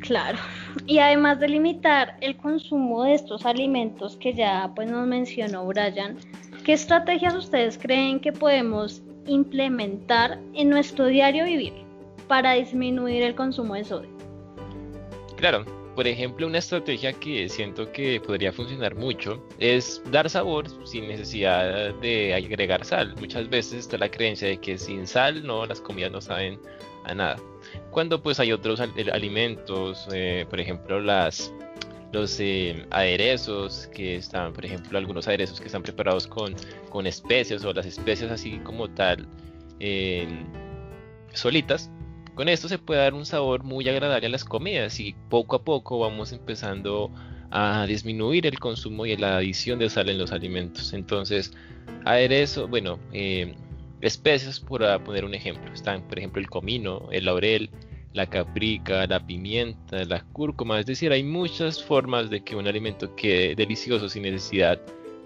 Claro. 0.01 0.37
Y 0.85 0.99
además 0.99 1.39
de 1.39 1.49
limitar 1.49 2.17
el 2.21 2.37
consumo 2.37 3.05
de 3.05 3.15
estos 3.15 3.47
alimentos 3.47 4.17
que 4.17 4.35
ya 4.35 4.73
pues 4.75 4.91
nos 4.91 5.07
mencionó 5.07 5.65
Brian, 5.67 6.17
¿qué 6.65 6.73
estrategias 6.73 7.37
ustedes 7.37 7.79
creen 7.79 8.19
que 8.19 8.33
podemos 8.33 9.01
implementar 9.27 10.41
en 10.55 10.71
nuestro 10.71 11.07
diario 11.07 11.45
vivir 11.45 11.75
para 12.27 12.55
disminuir 12.55 13.23
el 13.23 13.37
consumo 13.37 13.75
de 13.75 13.85
sodio? 13.85 14.11
Claro, 15.37 15.65
por 15.99 16.07
ejemplo, 16.07 16.47
una 16.47 16.59
estrategia 16.59 17.13
que 17.13 17.49
siento 17.49 17.91
que 17.91 18.21
podría 18.21 18.53
funcionar 18.53 18.95
mucho 18.95 19.45
es 19.59 20.01
dar 20.13 20.31
sabor 20.31 20.67
sin 20.87 21.09
necesidad 21.09 21.93
de 21.97 22.35
agregar 22.35 22.85
sal. 22.85 23.17
Muchas 23.19 23.51
veces 23.51 23.81
está 23.81 23.99
la 23.99 24.09
creencia 24.09 24.47
de 24.47 24.59
que 24.59 24.79
sin 24.79 25.09
sal 25.09 25.45
no 25.45 25.67
las 25.67 25.81
comidas 25.81 26.13
no 26.13 26.21
saben 26.21 26.61
a 27.03 27.17
nada. 27.17 27.37
Cuando 27.91 28.23
pues 28.23 28.39
hay 28.39 28.53
otros 28.53 28.79
alimentos, 28.79 30.07
eh, 30.13 30.47
por 30.49 30.61
ejemplo 30.61 31.01
las 31.01 31.53
los 32.13 32.39
eh, 32.39 32.87
aderezos 32.91 33.89
que 33.89 34.15
están, 34.15 34.53
por 34.53 34.65
ejemplo, 34.65 34.99
algunos 34.99 35.27
aderezos 35.27 35.61
que 35.61 35.67
están 35.67 35.83
preparados 35.83 36.29
con, 36.29 36.55
con 36.91 37.09
especias 37.09 37.65
o 37.65 37.73
las 37.73 37.87
especias 37.87 38.31
así 38.31 38.61
como 38.61 38.89
tal 38.89 39.27
eh, 39.81 40.29
solitas, 41.33 41.91
con 42.39 42.49
esto 42.49 42.69
se 42.69 42.79
puede 42.79 43.01
dar 43.01 43.15
un 43.15 43.27
sabor 43.27 43.65
muy 43.65 43.89
agradable 43.89 44.29
a 44.29 44.31
las 44.31 44.45
comidas 44.45 45.01
y 45.01 45.13
poco 45.29 45.57
a 45.57 45.65
poco 45.65 45.99
vamos 45.99 46.31
empezando 46.31 47.11
a 47.51 47.85
disminuir 47.85 48.47
el 48.47 48.61
consumo 48.61 49.07
y 49.07 49.17
la 49.17 49.39
adición 49.39 49.81
de 49.81 49.91
sal 49.91 50.09
en 50.09 50.19
los 50.19 50.31
alimentos. 50.31 50.93
Entonces, 50.93 51.53
aderezo, 52.05 52.69
bueno, 52.69 53.01
eh, 53.13 53.57
especias 54.03 54.61
por 54.61 54.85
poner 55.03 55.25
un 55.25 55.35
ejemplo. 55.35 55.73
Están, 55.73 56.07
por 56.07 56.17
ejemplo, 56.17 56.41
el 56.41 56.49
comino, 56.49 57.09
el 57.11 57.25
laurel, 57.25 57.71
la 58.13 58.27
caprica, 58.27 59.05
la 59.09 59.27
pimienta, 59.27 60.05
la 60.05 60.23
cúrcuma. 60.33 60.79
Es 60.79 60.87
decir, 60.87 61.11
hay 61.11 61.25
muchas 61.25 61.83
formas 61.83 62.31
de 62.31 62.45
que 62.45 62.55
un 62.55 62.69
alimento 62.69 63.17
quede 63.17 63.57
delicioso 63.57 64.09
sin 64.09 64.23
necesidad 64.23 64.81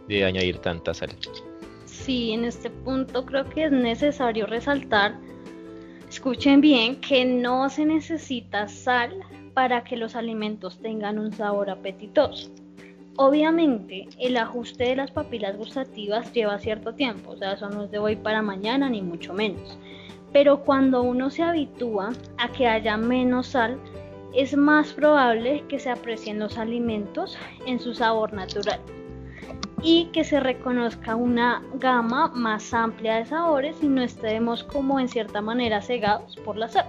de 0.09 0.25
añadir 0.25 0.61
tanta 0.61 0.95
sal. 0.95 1.11
Sí, 1.85 2.33
en 2.33 2.47
este 2.47 2.71
punto 2.71 3.27
creo 3.27 3.47
que 3.51 3.65
es 3.65 3.71
necesario 3.71 4.47
resaltar 4.47 5.15
Escuchen 6.13 6.61
bien 6.61 7.01
que 7.01 7.25
no 7.25 7.71
se 7.71 7.87
necesita 7.87 8.69
sal 8.69 9.25
para 9.55 9.83
que 9.83 9.97
los 9.97 10.15
alimentos 10.15 10.79
tengan 10.79 11.19
un 11.19 11.33
sabor 11.33 11.71
apetitoso. 11.71 12.51
Obviamente, 13.17 14.09
el 14.19 14.37
ajuste 14.37 14.85
de 14.85 14.97
las 14.97 15.11
papilas 15.11 15.57
gustativas 15.57 16.31
lleva 16.35 16.59
cierto 16.59 16.95
tiempo, 16.95 17.31
o 17.31 17.37
sea, 17.39 17.53
eso 17.53 17.71
no 17.71 17.85
es 17.85 17.91
de 17.91 17.99
hoy 17.99 18.17
para 18.17 18.43
mañana 18.43 18.91
ni 18.91 19.01
mucho 19.01 19.33
menos. 19.33 19.79
Pero 20.35 20.65
cuando 20.65 21.03
uno 21.03 21.31
se 21.31 21.45
habitúa 21.45 22.13
a 22.37 22.53
que 22.53 22.67
haya 22.67 22.99
menos 22.99 23.47
sal, 23.47 23.81
es 24.35 24.55
más 24.55 24.93
probable 24.93 25.65
que 25.67 25.79
se 25.79 25.89
aprecien 25.89 26.39
los 26.39 26.59
alimentos 26.59 27.39
en 27.67 27.81
su 27.81 27.95
sabor 27.95 28.35
natural 28.35 28.81
y 29.83 30.07
que 30.13 30.25
se 30.25 30.41
reconozca 30.41 31.17
una 31.17 31.63
gama 31.79 32.29
más 32.29 32.73
amplia 32.73 33.17
de 33.17 33.27
sabores 33.27 33.77
y 33.83 33.89
no 33.89 34.03
estemos 34.03 34.63
como 34.65 35.01
en 35.01 35.09
cierta 35.09 35.41
manera 35.41 35.83
cegados 35.83 36.37
por 36.45 36.57
la 36.57 36.69
sal. 36.69 36.87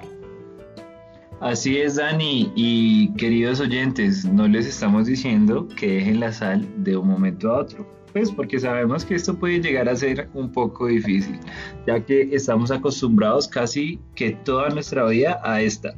Así 1.40 1.78
es, 1.78 1.96
Dani. 1.96 2.52
Y 2.56 3.12
queridos 3.16 3.60
oyentes, 3.60 4.24
no 4.24 4.48
les 4.48 4.66
estamos 4.66 5.08
diciendo 5.08 5.68
que 5.76 5.96
dejen 5.96 6.22
la 6.22 6.32
sal 6.32 6.66
de 6.78 6.96
un 6.96 7.08
momento 7.08 7.52
a 7.52 7.60
otro. 7.60 7.86
Pues 8.14 8.32
porque 8.32 8.60
sabemos 8.60 9.04
que 9.04 9.16
esto 9.16 9.36
puede 9.36 9.60
llegar 9.60 9.90
a 9.90 9.96
ser 9.96 10.30
un 10.36 10.52
poco 10.52 10.86
difícil, 10.88 11.40
ya 11.88 12.00
que 12.00 12.30
estamos 12.32 12.70
acostumbrados 12.70 13.48
casi 13.48 14.00
que 14.14 14.32
toda 14.46 14.70
nuestra 14.70 15.06
vida 15.08 15.42
a 15.44 15.62
esta. 15.62 15.96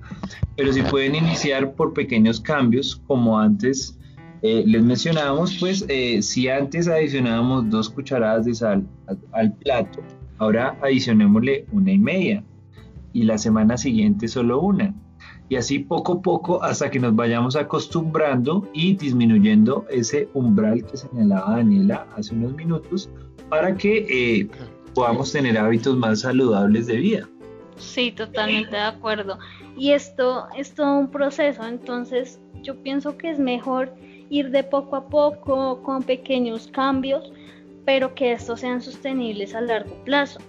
Pero 0.55 0.71
si 0.71 0.81
pueden 0.81 1.13
iniciar 1.13 1.73
por 1.73 1.93
pequeños 1.93 2.39
cambios, 2.39 2.95
como 3.05 3.37
antes 3.37 3.99
eh, 4.41 4.63
les 4.65 4.83
mencionábamos, 4.83 5.57
pues, 5.59 5.85
eh, 5.87 6.21
si 6.21 6.47
antes 6.49 6.87
adicionábamos 6.87 7.69
dos 7.69 7.89
cucharadas 7.89 8.45
de 8.45 8.53
sal 8.53 8.87
al, 9.31 9.53
plato, 9.53 10.03
ahora 10.37 10.77
adicionémosle 10.81 11.65
una 11.71 11.91
y 11.91 11.97
media 11.97 12.43
y 13.13 13.23
la 13.23 13.37
semana 13.37 13.77
siguiente 13.77 14.27
solo 14.27 14.61
una. 14.61 14.93
Y 15.47 15.55
así 15.55 15.79
poco 15.79 16.13
a 16.13 16.21
poco 16.21 16.63
hasta 16.63 16.89
que 16.89 16.99
nos 16.99 17.15
vayamos 17.15 17.55
acostumbrando 17.55 18.67
y 18.73 18.95
disminuyendo 18.95 19.85
ese 19.89 20.27
umbral 20.33 20.83
que 20.85 20.97
señalaba 20.97 21.57
Daniela 21.57 22.07
hace 22.15 22.33
unos 22.33 22.53
minutos 22.55 23.09
para 23.49 23.75
que 23.75 24.05
eh, 24.09 24.49
podamos 24.95 25.31
tener 25.31 25.57
hábitos 25.57 25.95
más 25.97 26.21
saludables 26.21 26.87
de 26.87 26.97
vida. 26.97 27.29
Sí, 27.77 28.11
totalmente 28.11 28.75
de 28.75 28.81
acuerdo. 28.81 29.37
Y 29.77 29.91
esto 29.91 30.47
es 30.57 30.73
todo 30.73 30.97
un 30.97 31.09
proceso, 31.09 31.65
entonces 31.65 32.39
yo 32.63 32.81
pienso 32.81 33.17
que 33.17 33.29
es 33.29 33.39
mejor 33.39 33.93
ir 34.29 34.51
de 34.51 34.63
poco 34.63 34.95
a 34.95 35.07
poco 35.07 35.81
con 35.83 36.03
pequeños 36.03 36.67
cambios, 36.67 37.31
pero 37.85 38.15
que 38.15 38.31
estos 38.31 38.61
sean 38.61 38.81
sostenibles 38.81 39.53
a 39.55 39.61
largo 39.61 39.95
plazo. 40.03 40.39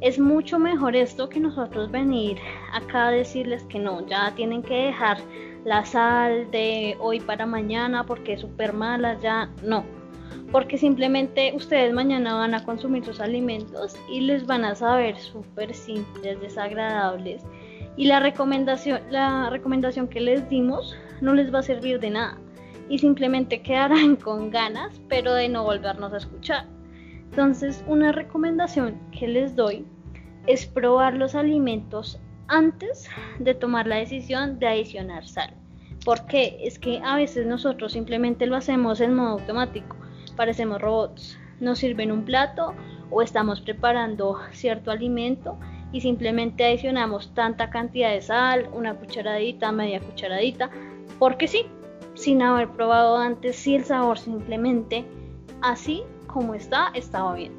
Es 0.00 0.18
mucho 0.18 0.58
mejor 0.60 0.94
esto 0.94 1.28
que 1.28 1.40
nosotros 1.40 1.90
venir 1.90 2.38
acá 2.72 3.08
a 3.08 3.10
decirles 3.10 3.64
que 3.64 3.80
no, 3.80 4.06
ya 4.06 4.32
tienen 4.36 4.62
que 4.62 4.74
dejar 4.74 5.18
la 5.64 5.84
sal 5.84 6.48
de 6.52 6.96
hoy 7.00 7.18
para 7.18 7.46
mañana 7.46 8.06
porque 8.06 8.34
es 8.34 8.40
súper 8.40 8.72
mala, 8.72 9.18
ya 9.20 9.50
no. 9.64 9.84
Porque 10.52 10.78
simplemente 10.78 11.52
ustedes 11.54 11.92
mañana 11.92 12.34
van 12.34 12.54
a 12.54 12.64
consumir 12.64 13.04
sus 13.04 13.20
alimentos 13.20 13.96
y 14.08 14.20
les 14.20 14.46
van 14.46 14.64
a 14.64 14.74
saber 14.76 15.18
súper 15.18 15.74
simples, 15.74 16.40
desagradables. 16.40 17.42
Y 17.96 18.06
la 18.06 18.20
recomendación, 18.20 19.00
la 19.10 19.50
recomendación 19.50 20.06
que 20.06 20.20
les 20.20 20.48
dimos 20.48 20.96
no 21.20 21.34
les 21.34 21.52
va 21.52 21.58
a 21.58 21.62
servir 21.62 21.98
de 21.98 22.10
nada 22.10 22.38
y 22.88 22.98
simplemente 22.98 23.62
quedarán 23.62 24.16
con 24.24 24.50
ganas, 24.50 25.00
pero 25.08 25.34
de 25.34 25.48
no 25.48 25.64
volvernos 25.64 26.12
a 26.12 26.18
escuchar. 26.18 26.66
Entonces, 27.30 27.84
una 27.86 28.12
recomendación 28.12 28.98
que 29.12 29.28
les 29.28 29.54
doy 29.54 29.84
es 30.46 30.66
probar 30.66 31.14
los 31.14 31.34
alimentos 31.34 32.18
antes 32.48 33.08
de 33.38 33.54
tomar 33.54 33.86
la 33.86 33.96
decisión 33.96 34.58
de 34.58 34.66
adicionar 34.66 35.26
sal. 35.26 35.52
Porque 36.04 36.58
es 36.62 36.78
que 36.78 37.00
a 37.04 37.16
veces 37.16 37.46
nosotros 37.46 37.92
simplemente 37.92 38.46
lo 38.46 38.56
hacemos 38.56 39.00
en 39.00 39.14
modo 39.14 39.30
automático, 39.30 39.96
parecemos 40.36 40.80
robots. 40.80 41.38
Nos 41.60 41.80
sirven 41.80 42.12
un 42.12 42.24
plato 42.24 42.74
o 43.10 43.20
estamos 43.20 43.60
preparando 43.60 44.38
cierto 44.52 44.90
alimento 44.90 45.58
y 45.92 46.00
simplemente 46.00 46.64
adicionamos 46.64 47.34
tanta 47.34 47.70
cantidad 47.70 48.10
de 48.10 48.20
sal, 48.20 48.68
una 48.72 48.94
cucharadita, 48.94 49.72
media 49.72 50.00
cucharadita, 50.00 50.70
porque 51.18 51.48
sí, 51.48 51.66
sin 52.18 52.42
haber 52.42 52.68
probado 52.70 53.16
antes 53.16 53.56
si 53.56 53.76
el 53.76 53.84
sabor 53.84 54.18
simplemente 54.18 55.04
así 55.62 56.02
como 56.26 56.54
está 56.54 56.90
estaba 56.94 57.34
bien. 57.34 57.52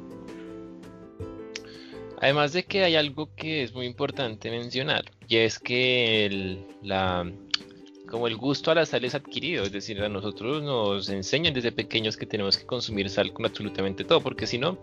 Además 2.20 2.52
de 2.52 2.64
que 2.64 2.84
hay 2.84 2.96
algo 2.96 3.34
que 3.34 3.62
es 3.62 3.72
muy 3.72 3.86
importante 3.86 4.50
mencionar 4.50 5.10
y 5.26 5.38
es 5.38 5.58
que 5.58 6.26
el, 6.26 6.66
la, 6.82 7.32
como 8.10 8.26
el 8.26 8.36
gusto 8.36 8.70
a 8.70 8.74
la 8.74 8.84
sal 8.84 9.04
es 9.06 9.14
adquirido, 9.14 9.64
es 9.64 9.72
decir, 9.72 10.02
a 10.02 10.08
nosotros 10.10 10.62
nos 10.62 11.08
enseñan 11.08 11.54
desde 11.54 11.72
pequeños 11.72 12.18
que 12.18 12.26
tenemos 12.26 12.58
que 12.58 12.66
consumir 12.66 13.08
sal 13.08 13.32
con 13.32 13.46
absolutamente 13.46 14.04
todo, 14.04 14.20
porque 14.20 14.46
si 14.46 14.58
no, 14.58 14.78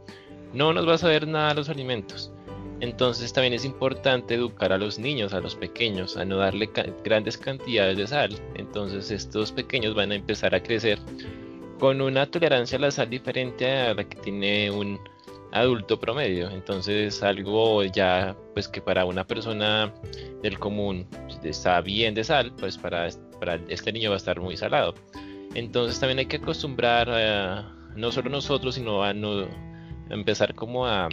no 0.53 0.73
nos 0.73 0.87
va 0.87 0.95
a 0.95 0.97
saber 0.97 1.27
nada 1.27 1.53
los 1.53 1.69
alimentos. 1.69 2.31
Entonces 2.79 3.33
también 3.33 3.53
es 3.53 3.65
importante 3.65 4.35
educar 4.35 4.71
a 4.71 4.77
los 4.77 4.99
niños, 4.99 5.33
a 5.33 5.39
los 5.39 5.55
pequeños, 5.55 6.15
a 6.15 6.25
no 6.25 6.37
darle 6.37 6.69
grandes 7.03 7.37
cantidades 7.37 7.97
de 7.97 8.07
sal. 8.07 8.39
Entonces 8.55 9.09
estos 9.09 9.51
pequeños 9.51 9.95
van 9.95 10.11
a 10.11 10.15
empezar 10.15 10.53
a 10.53 10.61
crecer 10.61 10.99
con 11.79 12.01
una 12.01 12.25
tolerancia 12.29 12.77
a 12.77 12.81
la 12.81 12.91
sal 12.91 13.09
diferente 13.09 13.69
a 13.69 13.93
la 13.93 14.03
que 14.03 14.17
tiene 14.17 14.69
un 14.69 14.99
adulto 15.51 15.99
promedio. 15.99 16.49
Entonces 16.51 17.23
algo 17.23 17.83
ya 17.83 18.35
pues 18.53 18.67
que 18.67 18.81
para 18.81 19.05
una 19.05 19.25
persona 19.25 19.91
del 20.43 20.59
común 20.59 21.07
está 21.43 21.81
bien 21.81 22.13
de 22.13 22.23
sal, 22.23 22.53
pues 22.59 22.77
para, 22.77 23.09
para 23.39 23.55
este 23.69 23.91
niño 23.91 24.11
va 24.11 24.15
a 24.15 24.17
estar 24.17 24.39
muy 24.39 24.55
salado. 24.55 24.93
Entonces 25.55 25.99
también 25.99 26.19
hay 26.19 26.25
que 26.27 26.37
acostumbrar 26.37 27.09
a, 27.09 27.75
no 27.95 28.11
solo 28.11 28.29
nosotros, 28.29 28.75
sino 28.75 29.03
a, 29.03 29.13
no, 29.13 29.47
empezar 30.09 30.53
como 30.53 30.85
a, 30.85 31.09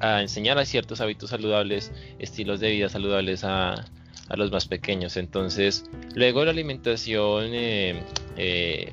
a 0.00 0.22
enseñar 0.22 0.58
a 0.58 0.64
ciertos 0.64 1.00
hábitos 1.00 1.30
saludables, 1.30 1.92
estilos 2.18 2.60
de 2.60 2.70
vida 2.70 2.88
saludables 2.88 3.44
a, 3.44 3.84
a 4.28 4.36
los 4.36 4.50
más 4.50 4.66
pequeños. 4.66 5.16
Entonces, 5.16 5.84
luego 6.14 6.44
la 6.44 6.50
alimentación, 6.50 7.50
eh, 7.52 8.02
eh, 8.36 8.92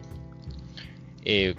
eh, 1.25 1.55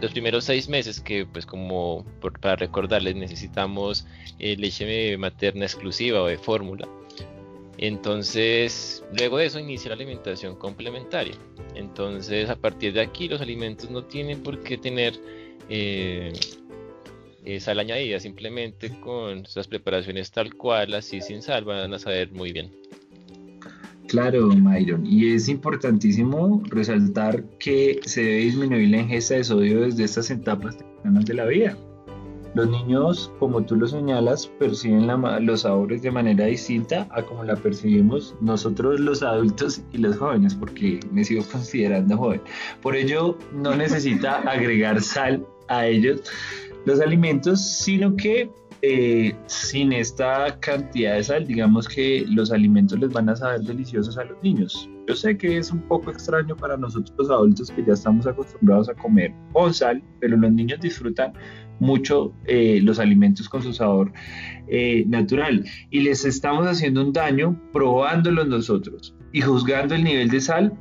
los 0.00 0.12
primeros 0.12 0.44
seis 0.44 0.68
meses 0.68 1.00
que, 1.00 1.26
pues 1.26 1.46
como 1.46 2.04
para 2.40 2.56
recordarles, 2.56 3.16
necesitamos 3.16 4.06
leche 4.38 5.16
materna 5.18 5.66
exclusiva 5.66 6.22
o 6.22 6.26
de 6.26 6.38
fórmula. 6.38 6.88
Entonces, 7.76 9.04
luego 9.16 9.38
de 9.38 9.46
eso 9.46 9.58
inicia 9.58 9.90
la 9.90 9.94
alimentación 9.94 10.56
complementaria. 10.56 11.34
Entonces, 11.74 12.48
a 12.48 12.56
partir 12.56 12.92
de 12.94 13.00
aquí, 13.00 13.28
los 13.28 13.40
alimentos 13.40 13.90
no 13.90 14.04
tienen 14.04 14.42
por 14.42 14.62
qué 14.62 14.78
tener 14.78 15.14
sal 17.58 17.80
añadida, 17.80 18.20
simplemente 18.20 19.00
con 19.00 19.42
las 19.54 19.66
preparaciones 19.66 20.30
tal 20.30 20.54
cual, 20.54 20.94
así 20.94 21.20
sin 21.20 21.42
sal, 21.42 21.64
van 21.64 21.92
a 21.92 21.98
saber 21.98 22.30
muy 22.32 22.52
bien. 22.52 22.70
Claro, 24.10 24.48
Myron, 24.48 25.06
y 25.06 25.34
es 25.34 25.48
importantísimo 25.48 26.62
resaltar 26.66 27.44
que 27.58 28.00
se 28.04 28.22
debe 28.22 28.38
disminuir 28.38 28.88
la 28.90 28.98
ingesta 28.98 29.34
de 29.34 29.44
sodio 29.44 29.82
desde 29.82 30.02
estas 30.02 30.30
etapas 30.32 30.76
tempranas 30.78 31.24
de 31.26 31.34
la 31.34 31.46
vida. 31.46 31.76
Los 32.54 32.68
niños, 32.68 33.30
como 33.38 33.64
tú 33.64 33.76
lo 33.76 33.86
señalas, 33.86 34.48
perciben 34.58 35.06
los 35.46 35.60
sabores 35.60 36.02
de 36.02 36.10
manera 36.10 36.46
distinta 36.46 37.06
a 37.12 37.22
como 37.22 37.44
la 37.44 37.54
percibimos 37.54 38.34
nosotros 38.40 38.98
los 38.98 39.22
adultos 39.22 39.80
y 39.92 39.98
los 39.98 40.16
jóvenes, 40.16 40.56
porque 40.56 40.98
me 41.12 41.22
sigo 41.22 41.44
considerando 41.44 42.16
joven. 42.16 42.40
Por 42.82 42.96
ello, 42.96 43.38
no 43.54 43.76
necesita 43.76 44.40
agregar 44.50 45.00
sal 45.00 45.46
a 45.68 45.86
ellos 45.86 46.20
los 46.86 47.00
alimentos, 47.00 47.60
sino 47.60 48.14
que 48.16 48.50
eh, 48.82 49.34
sin 49.46 49.92
esta 49.92 50.58
cantidad 50.60 51.16
de 51.16 51.24
sal, 51.24 51.46
digamos 51.46 51.86
que 51.86 52.24
los 52.26 52.50
alimentos 52.50 52.98
les 52.98 53.12
van 53.12 53.28
a 53.28 53.36
saber 53.36 53.60
deliciosos 53.60 54.16
a 54.16 54.24
los 54.24 54.42
niños. 54.42 54.88
Yo 55.06 55.14
sé 55.14 55.36
que 55.36 55.58
es 55.58 55.70
un 55.70 55.80
poco 55.80 56.10
extraño 56.10 56.56
para 56.56 56.78
nosotros 56.78 57.14
los 57.18 57.30
adultos 57.30 57.70
que 57.70 57.84
ya 57.84 57.92
estamos 57.92 58.26
acostumbrados 58.26 58.88
a 58.88 58.94
comer 58.94 59.34
con 59.52 59.74
sal, 59.74 60.02
pero 60.18 60.36
los 60.36 60.50
niños 60.52 60.80
disfrutan 60.80 61.34
mucho 61.78 62.32
eh, 62.46 62.80
los 62.82 62.98
alimentos 62.98 63.48
con 63.48 63.62
su 63.62 63.72
sabor 63.72 64.12
eh, 64.68 65.04
natural 65.06 65.64
y 65.90 66.00
les 66.00 66.24
estamos 66.24 66.66
haciendo 66.66 67.02
un 67.02 67.12
daño 67.12 67.60
probándolos 67.72 68.46
nosotros 68.48 69.14
y 69.32 69.40
juzgando 69.40 69.94
el 69.94 70.04
nivel 70.04 70.28
de 70.28 70.40
sal 70.40 70.72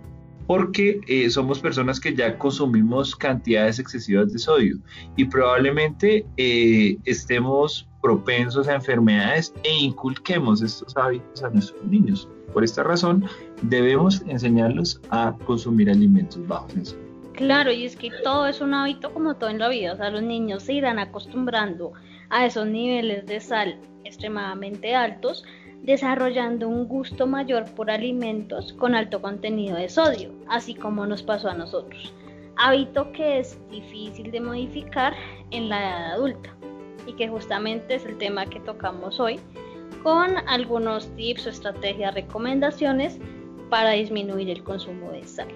porque 0.49 0.99
eh, 1.07 1.29
somos 1.29 1.59
personas 1.59 1.99
que 1.99 2.15
ya 2.15 2.35
consumimos 2.35 3.15
cantidades 3.15 3.77
excesivas 3.77 4.33
de 4.33 4.39
sodio 4.39 4.79
y 5.15 5.25
probablemente 5.25 6.25
eh, 6.37 6.97
estemos 7.05 7.87
propensos 8.01 8.67
a 8.67 8.73
enfermedades 8.73 9.53
e 9.63 9.71
inculquemos 9.71 10.63
estos 10.63 10.97
hábitos 10.97 11.43
a 11.43 11.51
nuestros 11.51 11.83
niños. 11.83 12.27
Por 12.51 12.63
esta 12.63 12.81
razón, 12.81 13.25
debemos 13.61 14.23
enseñarlos 14.23 14.99
a 15.11 15.37
consumir 15.45 15.87
alimentos 15.87 16.47
bajos 16.47 16.73
en 16.73 16.85
sodio. 16.87 17.05
Claro, 17.33 17.71
y 17.71 17.85
es 17.85 17.95
que 17.95 18.09
todo 18.23 18.47
es 18.47 18.59
un 18.59 18.73
hábito 18.73 19.13
como 19.13 19.35
todo 19.35 19.51
en 19.51 19.59
la 19.59 19.69
vida, 19.69 19.93
o 19.93 19.97
sea, 19.97 20.09
los 20.09 20.23
niños 20.23 20.63
se 20.63 20.73
irán 20.73 20.97
acostumbrando 20.97 21.93
a 22.31 22.47
esos 22.47 22.65
niveles 22.65 23.27
de 23.27 23.39
sal 23.39 23.79
extremadamente 24.03 24.95
altos 24.95 25.43
desarrollando 25.83 26.67
un 26.67 26.87
gusto 26.87 27.25
mayor 27.27 27.65
por 27.75 27.89
alimentos 27.89 28.73
con 28.73 28.95
alto 28.95 29.21
contenido 29.21 29.77
de 29.77 29.89
sodio, 29.89 30.31
así 30.47 30.75
como 30.75 31.05
nos 31.05 31.23
pasó 31.23 31.49
a 31.49 31.55
nosotros. 31.55 32.13
Hábito 32.57 33.11
que 33.13 33.39
es 33.39 33.57
difícil 33.69 34.31
de 34.31 34.41
modificar 34.41 35.13
en 35.51 35.69
la 35.69 35.79
edad 35.79 36.11
adulta 36.13 36.53
y 37.07 37.13
que 37.13 37.29
justamente 37.29 37.95
es 37.95 38.05
el 38.05 38.17
tema 38.17 38.45
que 38.45 38.59
tocamos 38.59 39.19
hoy 39.19 39.39
con 40.03 40.37
algunos 40.47 41.13
tips 41.15 41.47
o 41.47 41.49
estrategias, 41.49 42.13
recomendaciones 42.13 43.19
para 43.69 43.91
disminuir 43.91 44.49
el 44.49 44.63
consumo 44.63 45.11
de 45.11 45.25
sal. 45.25 45.47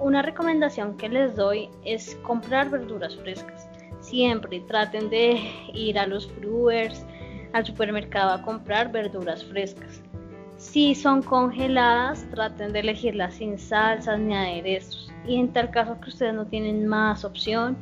Una 0.00 0.22
recomendación 0.22 0.96
que 0.96 1.08
les 1.08 1.34
doy 1.36 1.68
es 1.84 2.16
comprar 2.22 2.70
verduras 2.70 3.16
frescas. 3.16 3.68
Siempre 4.00 4.60
traten 4.60 5.08
de 5.08 5.40
ir 5.72 5.98
a 5.98 6.06
los 6.06 6.34
brewers, 6.36 7.06
al 7.54 7.64
supermercado 7.64 8.32
a 8.32 8.42
comprar 8.42 8.90
verduras 8.90 9.44
frescas. 9.44 10.02
Si 10.56 10.94
son 10.94 11.22
congeladas, 11.22 12.26
traten 12.30 12.72
de 12.72 12.80
elegirlas 12.80 13.34
sin 13.34 13.58
salsas 13.58 14.18
ni 14.18 14.34
aderezos. 14.34 15.12
Y 15.26 15.36
en 15.36 15.52
tal 15.52 15.70
caso 15.70 15.98
que 16.00 16.10
ustedes 16.10 16.34
no 16.34 16.46
tienen 16.46 16.86
más 16.86 17.24
opción 17.24 17.76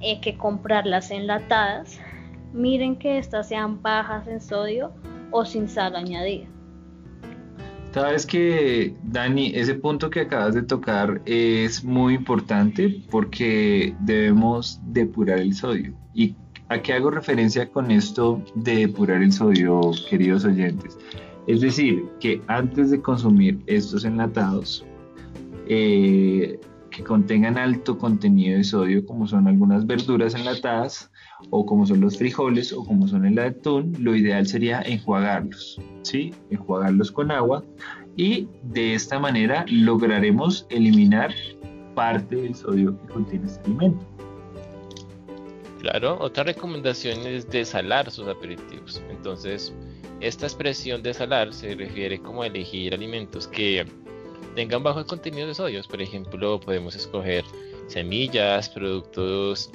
eh, 0.00 0.20
que 0.20 0.36
comprarlas 0.36 1.10
enlatadas, 1.10 2.00
miren 2.54 2.96
que 2.96 3.18
estas 3.18 3.48
sean 3.48 3.82
bajas 3.82 4.26
en 4.26 4.40
sodio 4.40 4.92
o 5.30 5.44
sin 5.44 5.68
sal 5.68 5.94
añadida. 5.94 6.46
Sabes 7.92 8.24
que, 8.24 8.94
Dani, 9.02 9.52
ese 9.54 9.74
punto 9.74 10.08
que 10.08 10.20
acabas 10.20 10.54
de 10.54 10.62
tocar 10.62 11.20
es 11.26 11.84
muy 11.84 12.14
importante 12.14 13.02
porque 13.10 13.94
debemos 14.00 14.80
depurar 14.84 15.38
el 15.40 15.54
sodio. 15.54 15.92
Y 16.14 16.34
¿A 16.70 16.82
qué 16.82 16.92
hago 16.92 17.10
referencia 17.10 17.68
con 17.70 17.90
esto 17.90 18.42
de 18.54 18.76
depurar 18.86 19.22
el 19.22 19.32
sodio, 19.32 19.80
queridos 20.10 20.44
oyentes? 20.44 20.98
Es 21.46 21.62
decir, 21.62 22.04
que 22.20 22.42
antes 22.46 22.90
de 22.90 23.00
consumir 23.00 23.58
estos 23.66 24.04
enlatados, 24.04 24.84
eh, 25.66 26.60
que 26.90 27.04
contengan 27.04 27.56
alto 27.56 27.96
contenido 27.96 28.58
de 28.58 28.64
sodio, 28.64 29.06
como 29.06 29.26
son 29.26 29.48
algunas 29.48 29.86
verduras 29.86 30.34
enlatadas, 30.34 31.10
o 31.48 31.64
como 31.64 31.86
son 31.86 32.00
los 32.00 32.18
frijoles, 32.18 32.72
o 32.72 32.84
como 32.84 33.08
son 33.08 33.24
el 33.24 33.38
atún, 33.38 33.94
lo 33.98 34.14
ideal 34.14 34.46
sería 34.46 34.82
enjuagarlos, 34.82 35.80
¿sí? 36.02 36.34
Enjuagarlos 36.50 37.12
con 37.12 37.30
agua 37.30 37.64
y 38.16 38.48
de 38.64 38.94
esta 38.94 39.18
manera 39.18 39.64
lograremos 39.68 40.66
eliminar 40.70 41.32
parte 41.94 42.36
del 42.36 42.54
sodio 42.54 43.00
que 43.00 43.12
contiene 43.12 43.46
este 43.46 43.60
alimento. 43.64 44.04
Claro, 45.80 46.18
otra 46.20 46.42
recomendación 46.44 47.26
es 47.26 47.48
desalar 47.48 48.10
sus 48.10 48.26
aperitivos. 48.26 49.00
Entonces, 49.10 49.72
esta 50.20 50.46
expresión 50.46 51.02
de 51.02 51.14
salar 51.14 51.52
se 51.54 51.74
refiere 51.74 52.20
como 52.20 52.42
a 52.42 52.48
elegir 52.48 52.92
alimentos 52.92 53.46
que 53.46 53.86
tengan 54.56 54.82
bajo 54.82 55.06
contenido 55.06 55.46
de 55.46 55.54
sodio. 55.54 55.80
Por 55.88 56.02
ejemplo, 56.02 56.58
podemos 56.58 56.96
escoger 56.96 57.44
semillas, 57.86 58.68
productos 58.68 59.70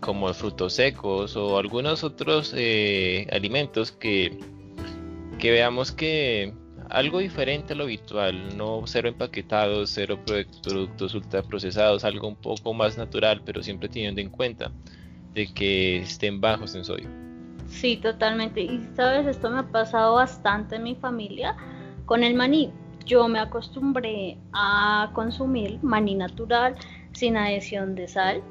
como 0.00 0.32
frutos 0.34 0.74
secos 0.74 1.34
o 1.36 1.58
algunos 1.58 2.04
otros 2.04 2.52
eh, 2.56 3.26
alimentos 3.32 3.90
que, 3.90 4.38
que 5.38 5.50
veamos 5.50 5.90
que 5.90 6.54
algo 6.90 7.18
diferente 7.18 7.72
a 7.72 7.76
lo 7.76 7.84
habitual, 7.84 8.56
no 8.56 8.82
cero 8.86 9.08
empaquetados, 9.08 9.90
cero 9.90 10.18
productos 10.62 11.14
ultraprocesados, 11.14 12.04
algo 12.04 12.28
un 12.28 12.36
poco 12.36 12.72
más 12.74 12.96
natural, 12.96 13.42
pero 13.44 13.62
siempre 13.62 13.88
teniendo 13.88 14.20
en 14.20 14.30
cuenta 14.30 14.70
de 15.34 15.52
que 15.52 15.98
estén 15.98 16.40
bajos 16.40 16.74
en 16.74 16.84
sodio. 16.84 17.08
Sí, 17.68 17.96
totalmente. 17.96 18.60
Y 18.62 18.88
sabes, 18.94 19.26
esto 19.26 19.50
me 19.50 19.58
ha 19.58 19.62
pasado 19.64 20.14
bastante 20.14 20.76
en 20.76 20.84
mi 20.84 20.94
familia 20.94 21.56
con 22.04 22.22
el 22.22 22.34
maní. 22.34 22.72
Yo 23.04 23.28
me 23.28 23.38
acostumbré 23.38 24.38
a 24.52 25.10
consumir 25.12 25.78
maní 25.82 26.14
natural 26.14 26.74
sin 27.12 27.36
adición 27.36 27.94
de 27.94 28.08
sal. 28.08 28.42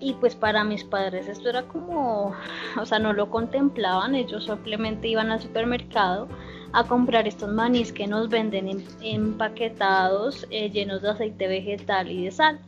Y 0.00 0.12
pues 0.14 0.34
para 0.34 0.64
mis 0.64 0.84
padres 0.84 1.28
esto 1.28 1.48
era 1.48 1.62
como, 1.62 2.34
o 2.78 2.86
sea, 2.86 2.98
no 2.98 3.12
lo 3.12 3.30
contemplaban, 3.30 4.14
ellos 4.14 4.44
simplemente 4.44 5.08
iban 5.08 5.30
al 5.30 5.40
supermercado 5.40 6.28
a 6.74 6.84
comprar 6.84 7.28
estos 7.28 7.52
manís 7.52 7.92
que 7.92 8.06
nos 8.06 8.28
venden 8.28 8.84
empaquetados 9.00 10.46
eh, 10.50 10.70
llenos 10.70 11.02
de 11.02 11.10
aceite 11.10 11.46
vegetal 11.46 12.10
y 12.10 12.24
de 12.24 12.30
sal. 12.32 12.58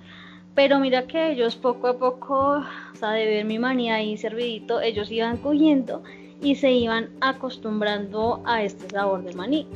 Pero 0.54 0.78
mira 0.78 1.06
que 1.06 1.32
ellos 1.32 1.56
poco 1.56 1.88
a 1.88 1.98
poco, 1.98 2.58
o 2.58 2.96
sea, 2.98 3.10
de 3.10 3.26
ver 3.26 3.44
mi 3.44 3.58
maní 3.58 3.90
ahí 3.90 4.16
servidito, 4.16 4.80
ellos 4.80 5.10
iban 5.10 5.36
cogiendo 5.38 6.02
y 6.40 6.54
se 6.54 6.70
iban 6.70 7.10
acostumbrando 7.20 8.42
a 8.46 8.62
este 8.62 8.88
sabor 8.88 9.24
de 9.24 9.34
maní. 9.34 9.66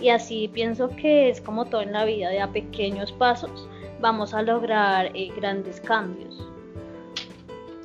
Y 0.00 0.10
así 0.10 0.48
pienso 0.48 0.90
que 0.90 1.30
es 1.30 1.40
como 1.40 1.64
todo 1.64 1.80
en 1.80 1.92
la 1.92 2.04
vida, 2.04 2.30
de 2.30 2.40
a 2.40 2.48
pequeños 2.48 3.12
pasos 3.12 3.68
vamos 4.00 4.34
a 4.34 4.42
lograr 4.42 5.10
eh, 5.14 5.32
grandes 5.36 5.80
cambios. 5.80 6.46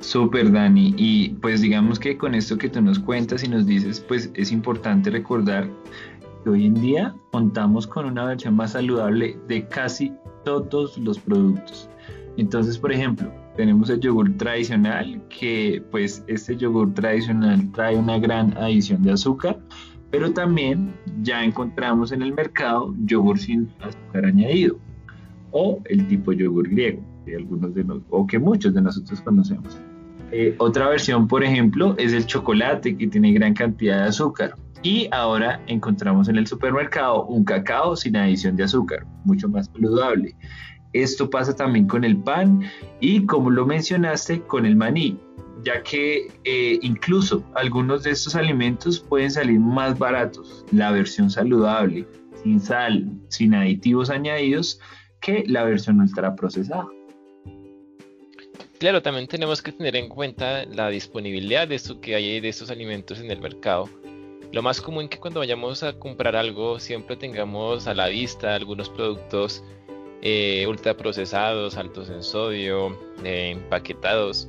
Súper, 0.04 0.52
Dani. 0.52 0.94
Y 0.98 1.30
pues 1.40 1.62
digamos 1.62 1.98
que 1.98 2.18
con 2.18 2.34
esto 2.34 2.58
que 2.58 2.68
tú 2.68 2.82
nos 2.82 2.98
cuentas 2.98 3.42
y 3.42 3.48
nos 3.48 3.66
dices, 3.66 4.00
pues 4.06 4.30
es 4.34 4.52
importante 4.52 5.08
recordar 5.08 5.66
que 6.42 6.50
hoy 6.50 6.66
en 6.66 6.74
día 6.74 7.14
contamos 7.32 7.86
con 7.86 8.04
una 8.04 8.26
versión 8.26 8.54
más 8.54 8.72
saludable 8.72 9.38
de 9.48 9.66
casi 9.66 10.12
todos 10.44 10.98
los 10.98 11.18
productos. 11.18 11.88
Entonces, 12.36 12.76
por 12.76 12.92
ejemplo, 12.92 13.32
tenemos 13.56 13.88
el 13.88 13.98
yogur 14.00 14.36
tradicional, 14.36 15.22
que 15.30 15.82
pues 15.90 16.22
este 16.26 16.54
yogur 16.54 16.92
tradicional 16.92 17.72
trae 17.72 17.96
una 17.96 18.18
gran 18.18 18.54
adición 18.58 19.02
de 19.02 19.12
azúcar, 19.12 19.58
pero 20.10 20.30
también 20.32 20.92
ya 21.22 21.42
encontramos 21.42 22.12
en 22.12 22.20
el 22.20 22.34
mercado 22.34 22.94
yogur 23.06 23.38
sin 23.38 23.70
azúcar 23.80 24.26
añadido 24.26 24.76
o 25.50 25.80
el 25.86 26.06
tipo 26.08 26.32
yogur 26.32 26.68
griego, 26.68 27.02
que 27.24 27.36
algunos 27.36 27.74
de 27.74 27.86
o 28.10 28.26
que 28.26 28.38
muchos 28.38 28.74
de 28.74 28.82
nosotros 28.82 29.18
conocemos. 29.22 29.80
Eh, 30.32 30.54
otra 30.58 30.88
versión, 30.88 31.28
por 31.28 31.44
ejemplo, 31.44 31.94
es 31.98 32.12
el 32.12 32.26
chocolate 32.26 32.96
que 32.96 33.06
tiene 33.06 33.32
gran 33.32 33.54
cantidad 33.54 34.02
de 34.02 34.08
azúcar. 34.08 34.54
Y 34.82 35.08
ahora 35.12 35.62
encontramos 35.66 36.28
en 36.28 36.36
el 36.36 36.46
supermercado 36.46 37.24
un 37.24 37.44
cacao 37.44 37.96
sin 37.96 38.16
adición 38.16 38.56
de 38.56 38.64
azúcar, 38.64 39.06
mucho 39.24 39.48
más 39.48 39.66
saludable. 39.72 40.36
Esto 40.92 41.28
pasa 41.28 41.56
también 41.56 41.86
con 41.86 42.04
el 42.04 42.16
pan 42.18 42.62
y, 43.00 43.24
como 43.26 43.50
lo 43.50 43.66
mencionaste, 43.66 44.42
con 44.42 44.66
el 44.66 44.76
maní, 44.76 45.18
ya 45.64 45.82
que 45.82 46.28
eh, 46.44 46.78
incluso 46.82 47.42
algunos 47.54 48.02
de 48.02 48.10
estos 48.10 48.36
alimentos 48.36 49.00
pueden 49.00 49.30
salir 49.30 49.58
más 49.58 49.98
baratos, 49.98 50.64
la 50.70 50.90
versión 50.92 51.30
saludable, 51.30 52.06
sin 52.42 52.60
sal, 52.60 53.10
sin 53.28 53.54
aditivos 53.54 54.10
añadidos, 54.10 54.80
que 55.20 55.44
la 55.48 55.64
versión 55.64 56.00
ultraprocesada. 56.00 56.86
Claro, 58.84 59.00
también 59.00 59.26
tenemos 59.26 59.62
que 59.62 59.72
tener 59.72 59.96
en 59.96 60.10
cuenta 60.10 60.66
la 60.66 60.90
disponibilidad 60.90 61.66
de 61.66 61.74
esto 61.74 62.02
que 62.02 62.16
hay 62.16 62.38
de 62.38 62.50
estos 62.50 62.68
alimentos 62.70 63.18
en 63.18 63.30
el 63.30 63.40
mercado. 63.40 63.88
Lo 64.52 64.60
más 64.60 64.78
común 64.78 65.08
que 65.08 65.16
cuando 65.16 65.40
vayamos 65.40 65.82
a 65.82 65.94
comprar 65.98 66.36
algo 66.36 66.78
siempre 66.78 67.16
tengamos 67.16 67.86
a 67.86 67.94
la 67.94 68.08
vista 68.08 68.54
algunos 68.54 68.90
productos 68.90 69.64
eh, 70.20 70.66
ultraprocesados, 70.68 71.78
altos 71.78 72.10
en 72.10 72.22
sodio, 72.22 72.94
eh, 73.24 73.52
empaquetados, 73.52 74.48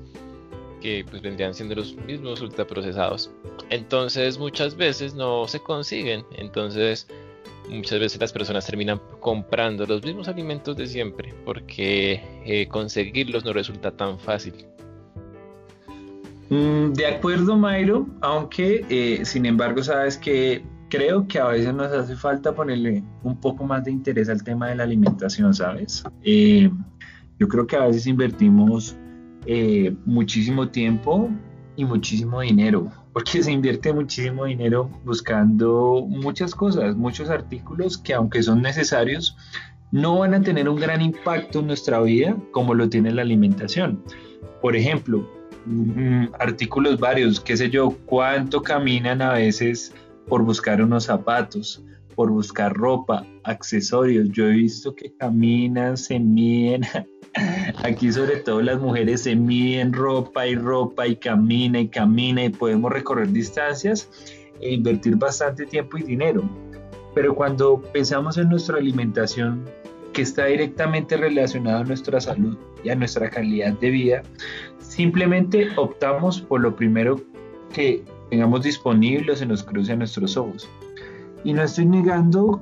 que 0.81 1.05
pues 1.09 1.21
vendrían 1.21 1.53
siendo 1.53 1.75
los 1.75 1.95
mismos 1.95 2.41
ultraprocesados. 2.41 3.31
Entonces 3.69 4.37
muchas 4.37 4.75
veces 4.75 5.13
no 5.13 5.47
se 5.47 5.61
consiguen. 5.61 6.25
Entonces 6.35 7.07
muchas 7.69 7.99
veces 7.99 8.19
las 8.19 8.31
personas 8.31 8.65
terminan 8.65 8.99
comprando 9.19 9.85
los 9.85 10.03
mismos 10.03 10.27
alimentos 10.27 10.75
de 10.75 10.87
siempre 10.87 11.33
porque 11.45 12.21
eh, 12.45 12.67
conseguirlos 12.67 13.45
no 13.45 13.53
resulta 13.53 13.91
tan 13.91 14.19
fácil. 14.19 14.53
Mm, 16.49 16.93
de 16.93 17.07
acuerdo, 17.07 17.57
Mayro, 17.57 18.07
aunque 18.21 18.85
eh, 18.89 19.25
sin 19.25 19.45
embargo 19.45 19.83
sabes 19.83 20.17
que 20.17 20.63
creo 20.89 21.27
que 21.27 21.39
a 21.39 21.47
veces 21.47 21.73
nos 21.73 21.91
hace 21.91 22.15
falta 22.15 22.53
ponerle 22.53 23.03
un 23.23 23.39
poco 23.39 23.63
más 23.63 23.83
de 23.83 23.91
interés 23.91 24.29
al 24.29 24.43
tema 24.43 24.69
de 24.69 24.75
la 24.75 24.83
alimentación, 24.83 25.53
¿sabes? 25.53 26.03
Eh, 26.23 26.69
yo 27.39 27.47
creo 27.47 27.65
que 27.65 27.75
a 27.75 27.87
veces 27.87 28.07
invertimos 28.07 28.95
muchísimo 30.05 30.69
tiempo 30.69 31.29
y 31.75 31.85
muchísimo 31.85 32.41
dinero 32.41 32.91
porque 33.15 33.41
se 33.41 33.49
invierte 33.49 33.93
muchísimo 33.93 34.43
dinero 34.43 34.89
buscando 35.05 36.05
muchas 36.05 36.53
cosas, 36.53 36.97
muchos 36.97 37.29
artículos 37.29 37.97
que 37.97 38.13
aunque 38.13 38.43
son 38.43 38.61
necesarios, 38.61 39.37
no 39.89 40.19
van 40.19 40.33
a 40.33 40.41
tener 40.41 40.67
un 40.67 40.75
gran 40.75 41.01
impacto 41.01 41.59
en 41.59 41.67
nuestra 41.67 42.01
vida 42.01 42.35
como 42.51 42.73
lo 42.73 42.89
tiene 42.89 43.13
la 43.13 43.21
alimentación. 43.21 44.03
Por 44.61 44.75
ejemplo, 44.75 45.25
mm, 45.65 46.25
artículos 46.37 46.99
varios, 46.99 47.39
qué 47.39 47.55
sé 47.55 47.69
yo, 47.69 47.95
cuánto 48.05 48.61
caminan 48.61 49.21
a 49.21 49.31
veces 49.31 49.95
por 50.27 50.43
buscar 50.43 50.81
unos 50.81 51.05
zapatos, 51.05 51.81
por 52.15 52.31
buscar 52.31 52.73
ropa, 52.73 53.25
accesorios. 53.43 54.29
Yo 54.29 54.47
he 54.47 54.53
visto 54.53 54.95
que 54.95 55.13
caminan, 55.13 55.97
se 55.97 56.19
miden, 56.19 56.83
Aquí 57.83 58.11
sobre 58.11 58.37
todo 58.37 58.61
las 58.61 58.79
mujeres 58.79 59.23
se 59.23 59.35
miden 59.35 59.93
ropa 59.93 60.47
y 60.47 60.55
ropa 60.55 61.07
y 61.07 61.15
camina 61.17 61.79
y 61.79 61.87
camina 61.87 62.45
y 62.45 62.49
podemos 62.49 62.91
recorrer 62.91 63.31
distancias 63.31 64.09
e 64.61 64.73
invertir 64.73 65.15
bastante 65.17 65.65
tiempo 65.65 65.97
y 65.97 66.03
dinero. 66.03 66.43
Pero 67.13 67.35
cuando 67.35 67.81
pensamos 67.93 68.37
en 68.37 68.49
nuestra 68.49 68.77
alimentación, 68.77 69.65
que 70.13 70.21
está 70.21 70.45
directamente 70.45 71.17
relacionada 71.17 71.81
a 71.81 71.83
nuestra 71.83 72.21
salud 72.21 72.57
y 72.83 72.89
a 72.89 72.95
nuestra 72.95 73.29
calidad 73.29 73.73
de 73.79 73.89
vida, 73.89 74.23
simplemente 74.79 75.67
optamos 75.75 76.39
por 76.39 76.61
lo 76.61 76.73
primero 76.73 77.21
que 77.73 78.01
tengamos 78.29 78.63
disponible 78.63 79.33
o 79.33 79.35
se 79.35 79.45
nos 79.45 79.61
cruce 79.61 79.91
a 79.91 79.97
nuestros 79.97 80.37
ojos. 80.37 80.69
Y 81.45 81.53
no 81.53 81.63
estoy 81.63 81.85
negando 81.85 82.61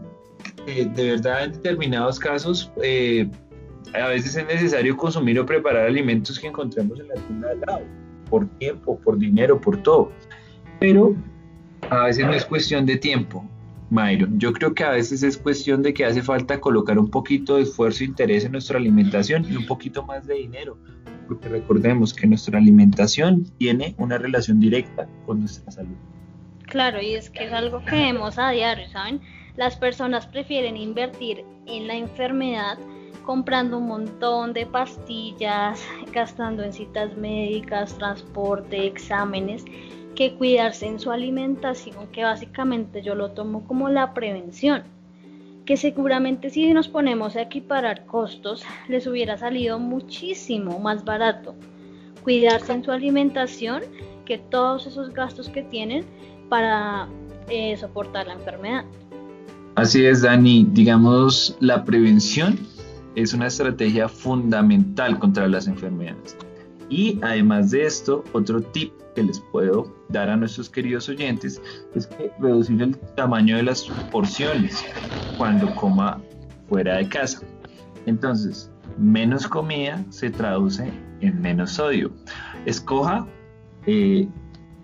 que 0.65 0.85
de 0.85 1.11
verdad 1.11 1.45
en 1.45 1.53
determinados 1.53 2.19
casos 2.19 2.71
eh, 2.83 3.29
a 3.93 4.07
veces 4.09 4.35
es 4.35 4.45
necesario 4.45 4.97
consumir 4.97 5.39
o 5.39 5.45
preparar 5.45 5.87
alimentos 5.87 6.39
que 6.39 6.47
encontremos 6.47 6.99
en 6.99 7.07
la 7.07 7.15
tienda 7.15 7.49
al 7.51 7.59
lado, 7.61 7.81
por 8.29 8.47
tiempo, 8.57 8.99
por 8.99 9.17
dinero, 9.17 9.59
por 9.59 9.81
todo. 9.83 10.11
Pero 10.79 11.15
a 11.89 12.05
veces 12.05 12.25
no 12.25 12.33
es 12.33 12.45
cuestión 12.45 12.85
de 12.85 12.97
tiempo, 12.97 13.47
Myron. 13.89 14.39
Yo 14.39 14.51
creo 14.51 14.73
que 14.73 14.83
a 14.83 14.91
veces 14.91 15.23
es 15.23 15.37
cuestión 15.37 15.81
de 15.81 15.93
que 15.93 16.05
hace 16.05 16.21
falta 16.21 16.59
colocar 16.59 16.97
un 16.99 17.09
poquito 17.09 17.57
de 17.57 17.63
esfuerzo 17.63 18.03
e 18.03 18.07
interés 18.07 18.43
en 18.43 18.51
nuestra 18.51 18.77
alimentación 18.77 19.45
y 19.49 19.55
un 19.55 19.65
poquito 19.65 20.03
más 20.03 20.27
de 20.27 20.35
dinero. 20.35 20.77
Porque 21.27 21.47
recordemos 21.47 22.13
que 22.13 22.27
nuestra 22.27 22.57
alimentación 22.57 23.45
tiene 23.57 23.95
una 23.97 24.17
relación 24.17 24.59
directa 24.59 25.07
con 25.25 25.39
nuestra 25.39 25.71
salud. 25.71 25.95
Claro, 26.73 26.99
y 26.99 27.13
es 27.13 27.29
que 27.29 27.43
es 27.43 27.53
algo 27.53 27.85
que 27.85 27.95
vemos 27.95 28.39
a 28.39 28.49
diario, 28.49 28.89
¿saben? 28.89 29.21
Las 29.57 29.77
personas 29.77 30.25
prefieren 30.25 30.75
invertir 30.75 31.45
en 31.67 31.85
la 31.85 31.93
enfermedad 31.93 32.79
comprando 33.23 33.77
un 33.77 33.85
montón 33.85 34.53
de 34.53 34.65
pastillas, 34.65 35.85
gastando 36.11 36.63
en 36.63 36.73
citas 36.73 37.15
médicas, 37.15 37.95
transporte, 37.99 38.87
exámenes, 38.87 39.63
que 40.15 40.33
cuidarse 40.33 40.87
en 40.87 40.99
su 40.99 41.11
alimentación, 41.11 42.07
que 42.07 42.23
básicamente 42.23 43.03
yo 43.03 43.13
lo 43.13 43.33
tomo 43.33 43.67
como 43.67 43.89
la 43.89 44.15
prevención, 44.15 44.81
que 45.65 45.77
seguramente 45.77 46.49
si 46.49 46.73
nos 46.73 46.87
ponemos 46.87 47.35
a 47.35 47.43
equiparar 47.43 48.07
costos, 48.07 48.65
les 48.87 49.05
hubiera 49.05 49.37
salido 49.37 49.77
muchísimo 49.77 50.79
más 50.79 51.05
barato 51.05 51.53
cuidarse 52.23 52.73
en 52.73 52.83
su 52.83 52.91
alimentación 52.91 53.83
que 54.25 54.37
todos 54.37 54.87
esos 54.87 55.13
gastos 55.13 55.49
que 55.49 55.61
tienen 55.61 56.05
para 56.49 57.07
eh, 57.49 57.75
soportar 57.77 58.27
la 58.27 58.33
enfermedad. 58.33 58.85
Así 59.75 60.05
es, 60.05 60.21
Dani. 60.21 60.67
Digamos, 60.71 61.57
la 61.59 61.83
prevención 61.83 62.59
es 63.15 63.33
una 63.33 63.47
estrategia 63.47 64.07
fundamental 64.07 65.19
contra 65.19 65.47
las 65.47 65.67
enfermedades. 65.67 66.37
Y 66.89 67.19
además 67.23 67.71
de 67.71 67.85
esto, 67.85 68.23
otro 68.33 68.61
tip 68.61 68.93
que 69.15 69.23
les 69.23 69.39
puedo 69.51 69.91
dar 70.09 70.29
a 70.29 70.35
nuestros 70.35 70.69
queridos 70.69 71.09
oyentes 71.09 71.61
es 71.95 72.07
que 72.07 72.31
reducir 72.39 72.81
el 72.81 72.97
tamaño 73.15 73.57
de 73.57 73.63
las 73.63 73.83
porciones 74.11 74.83
cuando 75.37 75.73
coma 75.75 76.21
fuera 76.69 76.97
de 76.97 77.09
casa. 77.09 77.41
Entonces, 78.05 78.71
menos 78.97 79.47
comida 79.47 80.03
se 80.09 80.29
traduce 80.29 80.91
en 81.21 81.41
menos 81.41 81.71
sodio. 81.71 82.11
Escoja 82.65 83.25
eh, 83.85 84.27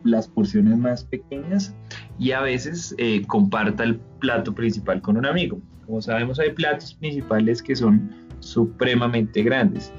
las 0.09 0.27
porciones 0.27 0.77
más 0.77 1.03
pequeñas 1.03 1.75
y 2.17 2.31
a 2.31 2.41
veces 2.41 2.95
eh, 2.97 3.23
comparta 3.27 3.83
el 3.83 3.99
plato 4.19 4.53
principal 4.53 5.01
con 5.01 5.17
un 5.17 5.25
amigo. 5.25 5.59
Como 5.85 6.01
sabemos, 6.01 6.39
hay 6.39 6.51
platos 6.51 6.93
principales 6.93 7.61
que 7.63 7.75
son 7.75 8.11
supremamente 8.39 9.43
grandes. 9.43 9.91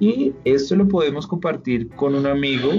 Y 0.00 0.32
esto 0.44 0.76
lo 0.76 0.86
podemos 0.86 1.26
compartir 1.26 1.88
con 1.90 2.14
un 2.14 2.26
amigo 2.26 2.72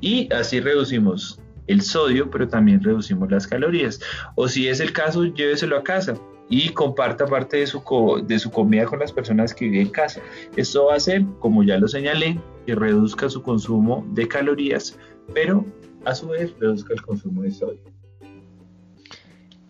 y 0.00 0.32
así 0.32 0.60
reducimos 0.60 1.40
el 1.66 1.80
sodio, 1.80 2.30
pero 2.30 2.48
también 2.48 2.82
reducimos 2.82 3.30
las 3.30 3.46
calorías. 3.46 4.00
O 4.34 4.48
si 4.48 4.68
es 4.68 4.80
el 4.80 4.92
caso, 4.92 5.24
lléveselo 5.24 5.76
a 5.76 5.84
casa 5.84 6.14
y 6.48 6.68
comparta 6.70 7.26
parte 7.26 7.58
de 7.58 7.66
su, 7.66 7.82
de 8.26 8.38
su 8.38 8.50
comida 8.50 8.84
con 8.84 8.98
las 8.98 9.12
personas 9.12 9.54
que 9.54 9.66
viven 9.66 9.86
en 9.86 9.92
casa. 9.92 10.20
Esto 10.56 10.86
va 10.86 10.94
a 10.94 10.96
hacer, 10.96 11.24
como 11.38 11.62
ya 11.62 11.78
lo 11.78 11.88
señalé, 11.88 12.38
que 12.66 12.74
reduzca 12.74 13.28
su 13.30 13.42
consumo 13.42 14.06
de 14.10 14.28
calorías, 14.28 14.98
pero 15.32 15.64
a 16.04 16.14
su 16.14 16.28
vez 16.28 16.54
reduzca 16.58 16.94
el 16.94 17.02
consumo 17.02 17.42
de 17.42 17.50
sodio. 17.50 17.80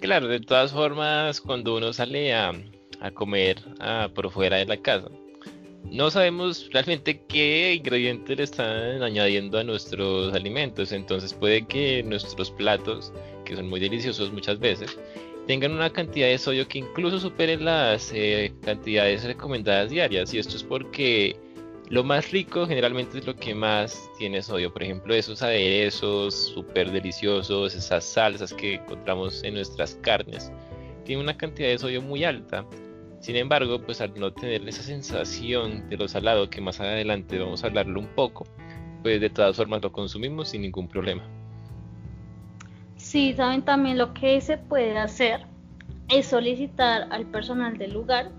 Claro, 0.01 0.26
de 0.26 0.41
todas 0.41 0.72
formas, 0.72 1.41
cuando 1.41 1.76
uno 1.76 1.93
sale 1.93 2.35
a, 2.35 2.53
comer 3.14 3.59
por 4.14 4.30
fuera 4.30 4.57
de 4.59 4.66
la 4.66 4.76
casa, 4.76 5.09
no 5.85 6.11
sabemos 6.11 6.68
realmente 6.72 7.20
qué 7.28 7.74
ingredientes 7.74 8.37
le 8.37 8.45
están 8.45 9.03
añadiendo 9.03 9.59
a 9.59 9.64
nuestros 9.64 10.33
alimentos. 10.35 10.93
Entonces 10.93 11.35
puede 11.35 11.66
que 11.66 12.03
nuestros 12.03 12.51
platos, 12.51 13.12
que 13.45 13.57
son 13.57 13.68
muy 13.68 13.80
deliciosos 13.80 14.33
muchas 14.33 14.59
veces, 14.59 14.99
tengan 15.47 15.72
una 15.72 15.91
cantidad 15.91 16.28
de 16.28 16.39
sodio 16.39 16.66
que 16.66 16.78
incluso 16.78 17.18
supere 17.18 17.57
las 17.57 18.11
eh, 18.14 18.53
cantidades 18.62 19.24
recomendadas 19.24 19.91
diarias. 19.91 20.33
Y 20.33 20.39
esto 20.39 20.57
es 20.57 20.62
porque 20.62 21.37
lo 21.89 22.05
más 22.05 22.30
rico 22.30 22.66
generalmente 22.66 23.18
es 23.18 23.26
lo 23.26 23.37
que 23.37 23.55
más 23.55 24.11
tiene 24.18 24.43
sodio. 24.43 24.72
Por 24.72 24.83
ejemplo, 24.83 25.14
esos 25.14 25.43
aderezos 25.43 26.35
súper 26.35 26.91
deliciosos, 26.91 27.74
esas 27.74 28.05
salsas 28.05 28.53
que 28.53 28.74
encontramos 28.74 29.43
en 29.45 29.55
nuestras 29.55 29.95
carnes, 29.97 30.51
tienen 31.05 31.24
una 31.24 31.37
cantidad 31.37 31.68
de 31.68 31.78
sodio 31.78 32.01
muy 32.01 32.24
alta. 32.24 32.64
Sin 33.20 33.37
embargo, 33.37 33.80
pues 33.80 34.01
al 34.01 34.18
no 34.18 34.33
tener 34.33 34.66
esa 34.68 34.83
sensación 34.83 35.89
de 35.89 35.97
lo 35.97 36.09
salado, 36.09 36.51
que 36.51 36.61
más 36.61 36.80
adelante 36.80 37.39
vamos 37.39 37.62
a 37.62 37.68
hablarlo 37.68 38.01
un 38.01 38.09
poco, 38.09 38.47
pues 39.03 39.20
de 39.20 39.30
todas 39.30 39.57
formas 39.57 39.83
lo 39.83 39.93
consumimos 39.93 40.49
sin 40.49 40.62
ningún 40.62 40.89
problema. 40.89 41.22
Sí, 42.97 43.35
saben 43.35 43.62
también 43.62 43.99
lo 43.99 44.14
que 44.14 44.41
se 44.41 44.57
puede 44.57 44.97
hacer 44.97 45.47
es 46.09 46.26
solicitar 46.26 47.09
al 47.11 47.26
personal 47.26 47.76
del 47.78 47.93
lugar 47.93 48.30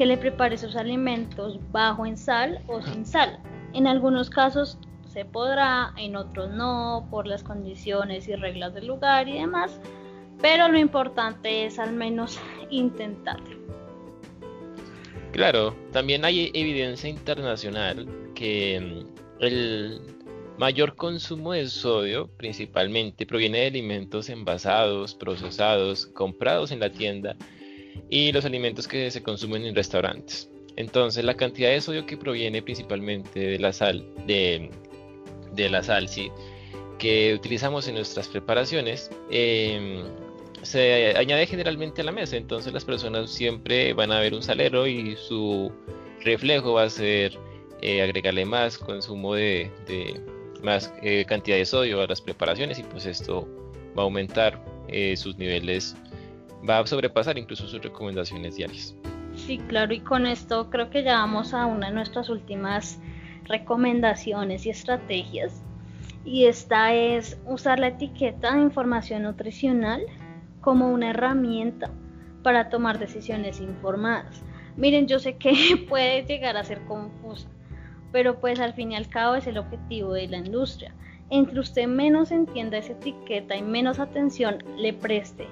que 0.00 0.06
le 0.06 0.16
prepare 0.16 0.56
sus 0.56 0.76
alimentos 0.76 1.58
bajo 1.72 2.06
en 2.06 2.16
sal 2.16 2.62
o 2.68 2.80
sin 2.80 3.04
sal. 3.04 3.38
En 3.74 3.86
algunos 3.86 4.30
casos 4.30 4.78
se 5.06 5.26
podrá, 5.26 5.92
en 5.98 6.16
otros 6.16 6.48
no, 6.54 7.06
por 7.10 7.26
las 7.26 7.42
condiciones 7.42 8.26
y 8.26 8.34
reglas 8.34 8.72
del 8.72 8.86
lugar 8.86 9.28
y 9.28 9.34
demás, 9.34 9.78
pero 10.40 10.68
lo 10.68 10.78
importante 10.78 11.66
es 11.66 11.78
al 11.78 11.92
menos 11.92 12.40
intentarlo. 12.70 13.58
Claro, 15.32 15.76
también 15.92 16.24
hay 16.24 16.50
evidencia 16.54 17.10
internacional 17.10 18.08
que 18.34 18.80
mm, 18.80 19.42
el 19.42 20.00
mayor 20.56 20.96
consumo 20.96 21.52
de 21.52 21.68
sodio 21.68 22.30
principalmente 22.38 23.26
proviene 23.26 23.58
de 23.58 23.66
alimentos 23.66 24.30
envasados, 24.30 25.14
procesados, 25.14 26.06
comprados 26.06 26.72
en 26.72 26.80
la 26.80 26.90
tienda 26.90 27.36
y 28.08 28.32
los 28.32 28.44
alimentos 28.44 28.88
que 28.88 29.10
se 29.10 29.22
consumen 29.22 29.64
en 29.64 29.74
restaurantes. 29.74 30.50
Entonces 30.76 31.24
la 31.24 31.34
cantidad 31.34 31.70
de 31.70 31.80
sodio 31.80 32.06
que 32.06 32.16
proviene 32.16 32.62
principalmente 32.62 33.40
de 33.40 33.58
la 33.58 33.72
sal, 33.72 34.06
de, 34.26 34.70
la 35.56 35.82
sal, 35.82 36.08
sí, 36.08 36.30
que 36.98 37.34
utilizamos 37.34 37.86
en 37.88 37.96
nuestras 37.96 38.28
preparaciones, 38.28 39.10
em, 39.30 40.04
se 40.62 41.14
añade 41.16 41.46
generalmente 41.46 42.02
a 42.02 42.04
la 42.04 42.12
mesa. 42.12 42.36
Entonces 42.36 42.72
las 42.72 42.84
personas 42.84 43.30
siempre 43.30 43.92
van 43.92 44.12
a 44.12 44.20
ver 44.20 44.34
un 44.34 44.42
salero 44.42 44.86
y 44.86 45.16
su 45.16 45.72
reflejo 46.22 46.74
va 46.74 46.84
a 46.84 46.90
ser 46.90 47.38
eh, 47.82 48.02
agregarle 48.02 48.44
más 48.44 48.76
consumo 48.76 49.34
de, 49.34 49.70
más 50.62 50.92
eh, 51.02 51.24
cantidad 51.26 51.56
de 51.56 51.64
sodio 51.64 52.02
a 52.02 52.06
las 52.06 52.20
preparaciones 52.20 52.78
y 52.78 52.82
pues 52.82 53.06
esto 53.06 53.48
va 53.96 54.02
a 54.02 54.04
aumentar 54.04 54.62
eh, 54.88 55.16
sus 55.16 55.36
niveles, 55.38 55.96
va 56.68 56.78
a 56.78 56.86
sobrepasar 56.86 57.38
incluso 57.38 57.66
sus 57.66 57.82
recomendaciones 57.82 58.56
diarias. 58.56 58.94
Sí, 59.34 59.58
claro, 59.58 59.94
y 59.94 60.00
con 60.00 60.26
esto 60.26 60.70
creo 60.70 60.90
que 60.90 61.02
ya 61.02 61.18
vamos 61.18 61.54
a 61.54 61.66
una 61.66 61.88
de 61.88 61.94
nuestras 61.94 62.28
últimas 62.28 63.00
recomendaciones 63.44 64.66
y 64.66 64.70
estrategias. 64.70 65.62
Y 66.24 66.44
esta 66.44 66.94
es 66.94 67.40
usar 67.46 67.78
la 67.78 67.88
etiqueta 67.88 68.54
de 68.54 68.62
información 68.62 69.22
nutricional 69.22 70.02
como 70.60 70.90
una 70.90 71.10
herramienta 71.10 71.90
para 72.42 72.68
tomar 72.68 72.98
decisiones 72.98 73.60
informadas. 73.60 74.42
Miren, 74.76 75.06
yo 75.06 75.18
sé 75.18 75.36
que 75.36 75.52
puede 75.88 76.24
llegar 76.24 76.56
a 76.56 76.64
ser 76.64 76.84
confusa, 76.84 77.48
pero 78.12 78.40
pues 78.40 78.60
al 78.60 78.74
fin 78.74 78.92
y 78.92 78.96
al 78.96 79.08
cabo 79.08 79.36
es 79.36 79.46
el 79.46 79.58
objetivo 79.58 80.12
de 80.12 80.28
la 80.28 80.38
industria. 80.38 80.94
Entre 81.30 81.60
usted 81.60 81.86
menos 81.86 82.32
entienda 82.32 82.78
esa 82.78 82.92
etiqueta 82.92 83.56
y 83.56 83.62
menos 83.62 84.00
atención 84.00 84.58
le 84.76 84.92
preste 84.92 85.46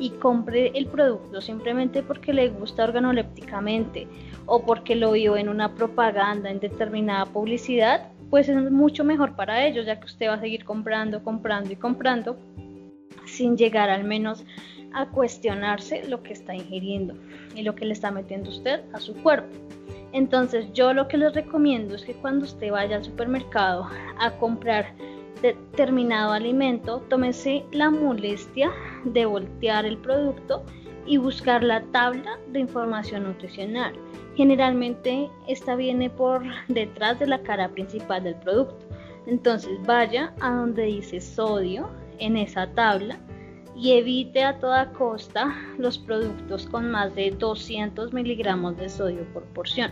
y 0.00 0.10
compre 0.10 0.72
el 0.74 0.86
producto 0.86 1.40
simplemente 1.40 2.02
porque 2.02 2.32
le 2.32 2.48
gusta 2.48 2.84
organolépticamente 2.84 4.08
o 4.46 4.64
porque 4.64 4.96
lo 4.96 5.12
vio 5.12 5.36
en 5.36 5.48
una 5.48 5.74
propaganda, 5.74 6.50
en 6.50 6.58
determinada 6.58 7.26
publicidad, 7.26 8.08
pues 8.30 8.48
es 8.48 8.56
mucho 8.70 9.04
mejor 9.04 9.36
para 9.36 9.66
ellos, 9.66 9.86
ya 9.86 10.00
que 10.00 10.06
usted 10.06 10.28
va 10.28 10.34
a 10.34 10.40
seguir 10.40 10.64
comprando, 10.64 11.22
comprando 11.22 11.70
y 11.70 11.76
comprando 11.76 12.36
sin 13.26 13.56
llegar 13.56 13.90
al 13.90 14.04
menos 14.04 14.44
a 14.92 15.06
cuestionarse 15.06 16.08
lo 16.08 16.22
que 16.22 16.32
está 16.32 16.54
ingiriendo 16.54 17.14
y 17.54 17.62
lo 17.62 17.74
que 17.74 17.84
le 17.84 17.92
está 17.92 18.10
metiendo 18.10 18.50
usted 18.50 18.80
a 18.92 18.98
su 18.98 19.14
cuerpo. 19.22 19.54
Entonces 20.12 20.72
yo 20.72 20.92
lo 20.92 21.06
que 21.06 21.18
les 21.18 21.34
recomiendo 21.34 21.94
es 21.94 22.04
que 22.04 22.14
cuando 22.14 22.44
usted 22.44 22.72
vaya 22.72 22.96
al 22.96 23.04
supermercado 23.04 23.86
a 24.18 24.30
comprar 24.38 24.94
determinado 25.42 26.32
alimento, 26.32 27.02
tómese 27.08 27.64
la 27.72 27.90
molestia 27.90 28.70
de 29.04 29.26
voltear 29.26 29.84
el 29.86 29.98
producto 29.98 30.64
y 31.06 31.16
buscar 31.16 31.62
la 31.64 31.82
tabla 31.92 32.38
de 32.52 32.60
información 32.60 33.24
nutricional. 33.24 33.94
Generalmente 34.36 35.28
esta 35.48 35.74
viene 35.74 36.08
por 36.08 36.42
detrás 36.68 37.18
de 37.18 37.26
la 37.26 37.42
cara 37.42 37.68
principal 37.68 38.24
del 38.24 38.36
producto. 38.36 38.86
Entonces 39.26 39.78
vaya 39.86 40.32
a 40.40 40.50
donde 40.50 40.84
dice 40.84 41.20
sodio 41.20 41.90
en 42.18 42.36
esa 42.36 42.68
tabla 42.68 43.18
y 43.76 43.92
evite 43.92 44.44
a 44.44 44.58
toda 44.58 44.92
costa 44.92 45.56
los 45.78 45.98
productos 45.98 46.66
con 46.66 46.90
más 46.90 47.14
de 47.14 47.30
200 47.30 48.12
miligramos 48.12 48.76
de 48.76 48.88
sodio 48.88 49.24
por 49.32 49.42
porción. 49.44 49.90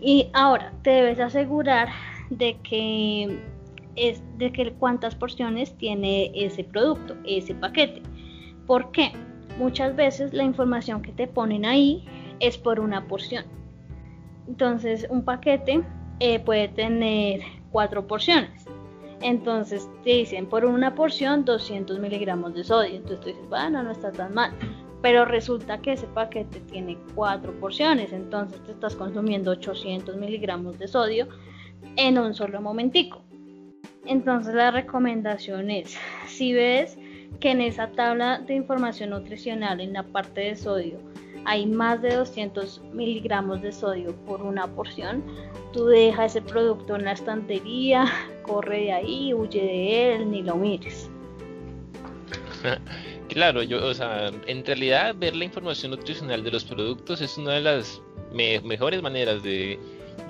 Y 0.00 0.30
ahora 0.32 0.72
te 0.82 0.90
debes 0.90 1.20
asegurar 1.20 1.88
de 2.30 2.56
que 2.62 3.38
es 3.96 4.22
de 4.38 4.52
que 4.52 4.72
cuántas 4.72 5.14
porciones 5.14 5.76
tiene 5.76 6.30
ese 6.34 6.64
producto, 6.64 7.16
ese 7.24 7.54
paquete. 7.54 8.02
¿Por 8.66 8.90
qué? 8.92 9.12
Muchas 9.58 9.94
veces 9.96 10.32
la 10.32 10.44
información 10.44 11.02
que 11.02 11.12
te 11.12 11.26
ponen 11.26 11.64
ahí 11.64 12.04
es 12.40 12.56
por 12.56 12.80
una 12.80 13.06
porción. 13.06 13.44
Entonces, 14.48 15.06
un 15.10 15.24
paquete 15.24 15.82
eh, 16.20 16.40
puede 16.40 16.68
tener 16.68 17.40
cuatro 17.70 18.06
porciones. 18.06 18.66
Entonces 19.22 19.88
te 20.02 20.10
dicen 20.10 20.46
por 20.46 20.64
una 20.64 20.94
porción 20.94 21.44
200 21.44 21.98
miligramos 22.00 22.54
de 22.54 22.64
sodio. 22.64 22.96
Entonces 22.96 23.20
tú 23.20 23.28
dices, 23.28 23.48
bueno, 23.48 23.82
no 23.82 23.90
está 23.90 24.10
tan 24.10 24.34
mal. 24.34 24.52
Pero 25.00 25.24
resulta 25.24 25.78
que 25.78 25.92
ese 25.92 26.06
paquete 26.08 26.60
tiene 26.60 26.98
cuatro 27.14 27.52
porciones. 27.60 28.12
Entonces 28.12 28.62
te 28.64 28.72
estás 28.72 28.96
consumiendo 28.96 29.52
800 29.52 30.16
miligramos 30.16 30.78
de 30.78 30.88
sodio 30.88 31.28
en 31.96 32.18
un 32.18 32.34
solo 32.34 32.60
momentico. 32.60 33.22
Entonces 34.06 34.54
la 34.54 34.70
recomendación 34.70 35.70
es, 35.70 35.96
si 36.26 36.52
ves 36.52 36.98
que 37.40 37.50
en 37.50 37.60
esa 37.60 37.88
tabla 37.88 38.38
de 38.40 38.54
información 38.54 39.10
nutricional 39.10 39.80
en 39.80 39.92
la 39.92 40.02
parte 40.02 40.40
de 40.42 40.56
sodio 40.56 40.98
hay 41.44 41.66
más 41.66 42.00
de 42.02 42.14
200 42.14 42.80
miligramos 42.92 43.62
de 43.62 43.72
sodio 43.72 44.14
por 44.26 44.42
una 44.42 44.66
porción, 44.66 45.24
tú 45.72 45.86
deja 45.86 46.26
ese 46.26 46.40
producto 46.40 46.96
en 46.96 47.04
la 47.04 47.12
estantería, 47.12 48.06
corre 48.42 48.82
de 48.82 48.92
ahí, 48.92 49.34
huye 49.34 49.60
de 49.60 50.14
él, 50.14 50.30
ni 50.30 50.42
lo 50.42 50.56
mires. 50.56 51.10
Claro, 53.28 53.62
yo, 53.62 53.86
o 53.86 53.94
sea, 53.94 54.30
en 54.46 54.66
realidad 54.66 55.14
ver 55.16 55.34
la 55.34 55.46
información 55.46 55.92
nutricional 55.92 56.44
de 56.44 56.50
los 56.50 56.64
productos 56.64 57.22
es 57.22 57.38
una 57.38 57.52
de 57.52 57.62
las 57.62 58.02
mejores 58.32 59.00
maneras 59.00 59.42
de, 59.42 59.78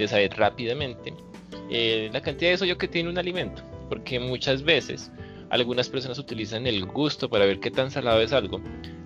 saber 0.06 0.32
rápidamente 0.36 1.12
eh, 1.70 2.10
la 2.12 2.20
cantidad 2.20 2.50
de 2.50 2.58
sodio 2.58 2.78
que 2.78 2.88
tiene 2.88 3.10
un 3.10 3.18
alimento, 3.18 3.62
porque 3.88 4.18
muchas 4.20 4.62
veces 4.62 5.12
algunas 5.50 5.88
personas 5.88 6.18
utilizan 6.18 6.66
el 6.66 6.86
gusto 6.86 7.28
para 7.28 7.44
ver 7.44 7.60
qué 7.60 7.70
tan 7.70 7.90
salado 7.90 8.20
es 8.22 8.32
algo, 8.32 8.60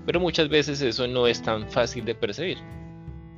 pero 0.04 0.20
muchas 0.20 0.48
veces 0.48 0.80
eso 0.80 1.06
no 1.08 1.26
es 1.26 1.42
tan 1.42 1.68
fácil 1.70 2.04
de 2.04 2.14
percibir. 2.14 2.58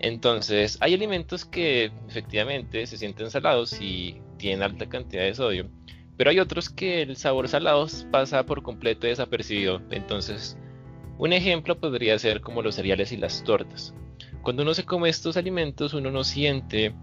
Entonces, 0.01 0.79
hay 0.81 0.95
alimentos 0.95 1.45
que 1.45 1.91
efectivamente 2.09 2.87
se 2.87 2.97
sienten 2.97 3.31
salados 3.31 3.81
y 3.81 4.21
tienen 4.37 4.63
alta 4.63 4.89
cantidad 4.89 5.25
de 5.25 5.35
sodio, 5.35 5.69
pero 6.17 6.31
hay 6.31 6.39
otros 6.39 6.69
que 6.69 7.03
el 7.03 7.17
sabor 7.17 7.49
salado 7.49 7.87
pasa 8.11 8.45
por 8.45 8.63
completo 8.63 9.07
desapercibido. 9.07 9.81
Entonces, 9.91 10.57
un 11.17 11.33
ejemplo 11.33 11.81
podría 11.81 12.19
ser 12.19 12.41
como 12.41 12.63
los 12.63 12.75
cereales 12.75 13.11
y 13.13 13.17
las 13.17 13.43
tortas. 13.43 13.95
Cuando 14.43 14.63
uno 14.63 14.75
se 14.75 14.85
come 14.85 15.09
estos 15.09 15.37
alimentos, 15.37 15.95
uno 15.95 16.11
no 16.11 16.25
siente 16.25 16.95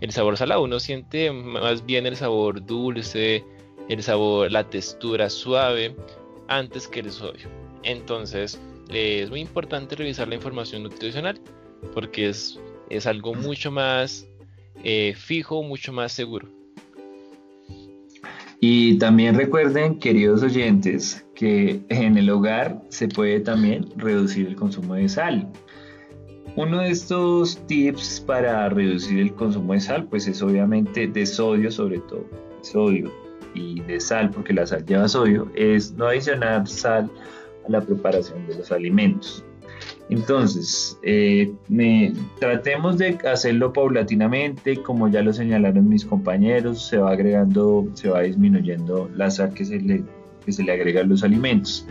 el 0.00 0.12
sabor 0.12 0.36
salado, 0.36 0.62
uno 0.62 0.80
siente 0.80 1.32
más 1.32 1.84
bien 1.84 2.06
el 2.06 2.16
sabor 2.16 2.64
dulce, 2.64 3.44
el 3.88 4.02
sabor, 4.02 4.50
la 4.52 4.68
textura 4.68 5.28
suave, 5.30 5.94
antes 6.48 6.88
que 6.88 7.00
el 7.00 7.10
sodio. 7.10 7.48
Entonces, 7.82 8.60
es 8.90 9.30
muy 9.30 9.40
importante 9.40 9.96
revisar 9.96 10.28
la 10.28 10.34
información 10.34 10.82
nutricional 10.82 11.40
porque 11.94 12.28
es, 12.28 12.58
es 12.90 13.06
algo 13.06 13.34
mucho 13.34 13.70
más 13.70 14.26
eh, 14.84 15.14
fijo, 15.16 15.62
mucho 15.62 15.92
más 15.92 16.12
seguro. 16.12 16.48
Y 18.60 18.98
también 18.98 19.36
recuerden, 19.36 20.00
queridos 20.00 20.42
oyentes, 20.42 21.24
que 21.34 21.80
en 21.88 22.18
el 22.18 22.28
hogar 22.28 22.82
se 22.88 23.06
puede 23.06 23.38
también 23.38 23.86
reducir 23.96 24.48
el 24.48 24.56
consumo 24.56 24.94
de 24.94 25.08
sal. 25.08 25.48
Uno 26.56 26.80
de 26.80 26.90
estos 26.90 27.58
tips 27.66 28.20
para 28.20 28.68
reducir 28.68 29.18
el 29.20 29.32
consumo 29.34 29.74
de 29.74 29.80
sal, 29.80 30.06
pues 30.06 30.26
es 30.26 30.42
obviamente 30.42 31.06
de 31.06 31.24
sodio 31.24 31.70
sobre 31.70 31.98
todo, 32.00 32.24
sodio 32.62 33.12
y 33.54 33.80
de 33.82 34.00
sal, 34.00 34.30
porque 34.30 34.52
la 34.52 34.66
sal 34.66 34.84
lleva 34.84 35.08
sodio, 35.08 35.50
es 35.54 35.92
no 35.92 36.06
adicionar 36.06 36.66
sal 36.66 37.10
a 37.66 37.70
la 37.70 37.80
preparación 37.80 38.46
de 38.46 38.56
los 38.56 38.72
alimentos. 38.72 39.44
Entonces, 40.10 40.98
eh, 41.02 41.52
tratemos 42.40 42.96
de 42.96 43.18
hacerlo 43.30 43.72
paulatinamente, 43.72 44.82
como 44.82 45.08
ya 45.08 45.22
lo 45.22 45.32
señalaron 45.32 45.88
mis 45.88 46.04
compañeros, 46.04 46.86
se 46.88 46.96
va 46.96 47.10
agregando, 47.10 47.86
se 47.92 48.08
va 48.08 48.22
disminuyendo 48.22 49.10
la 49.14 49.30
sal 49.30 49.52
que 49.52 49.66
se 49.66 49.78
le, 49.80 50.02
que 50.44 50.52
se 50.52 50.62
le 50.62 50.72
agrega 50.72 51.02
a 51.02 51.04
los 51.04 51.22
alimentos. 51.22 51.86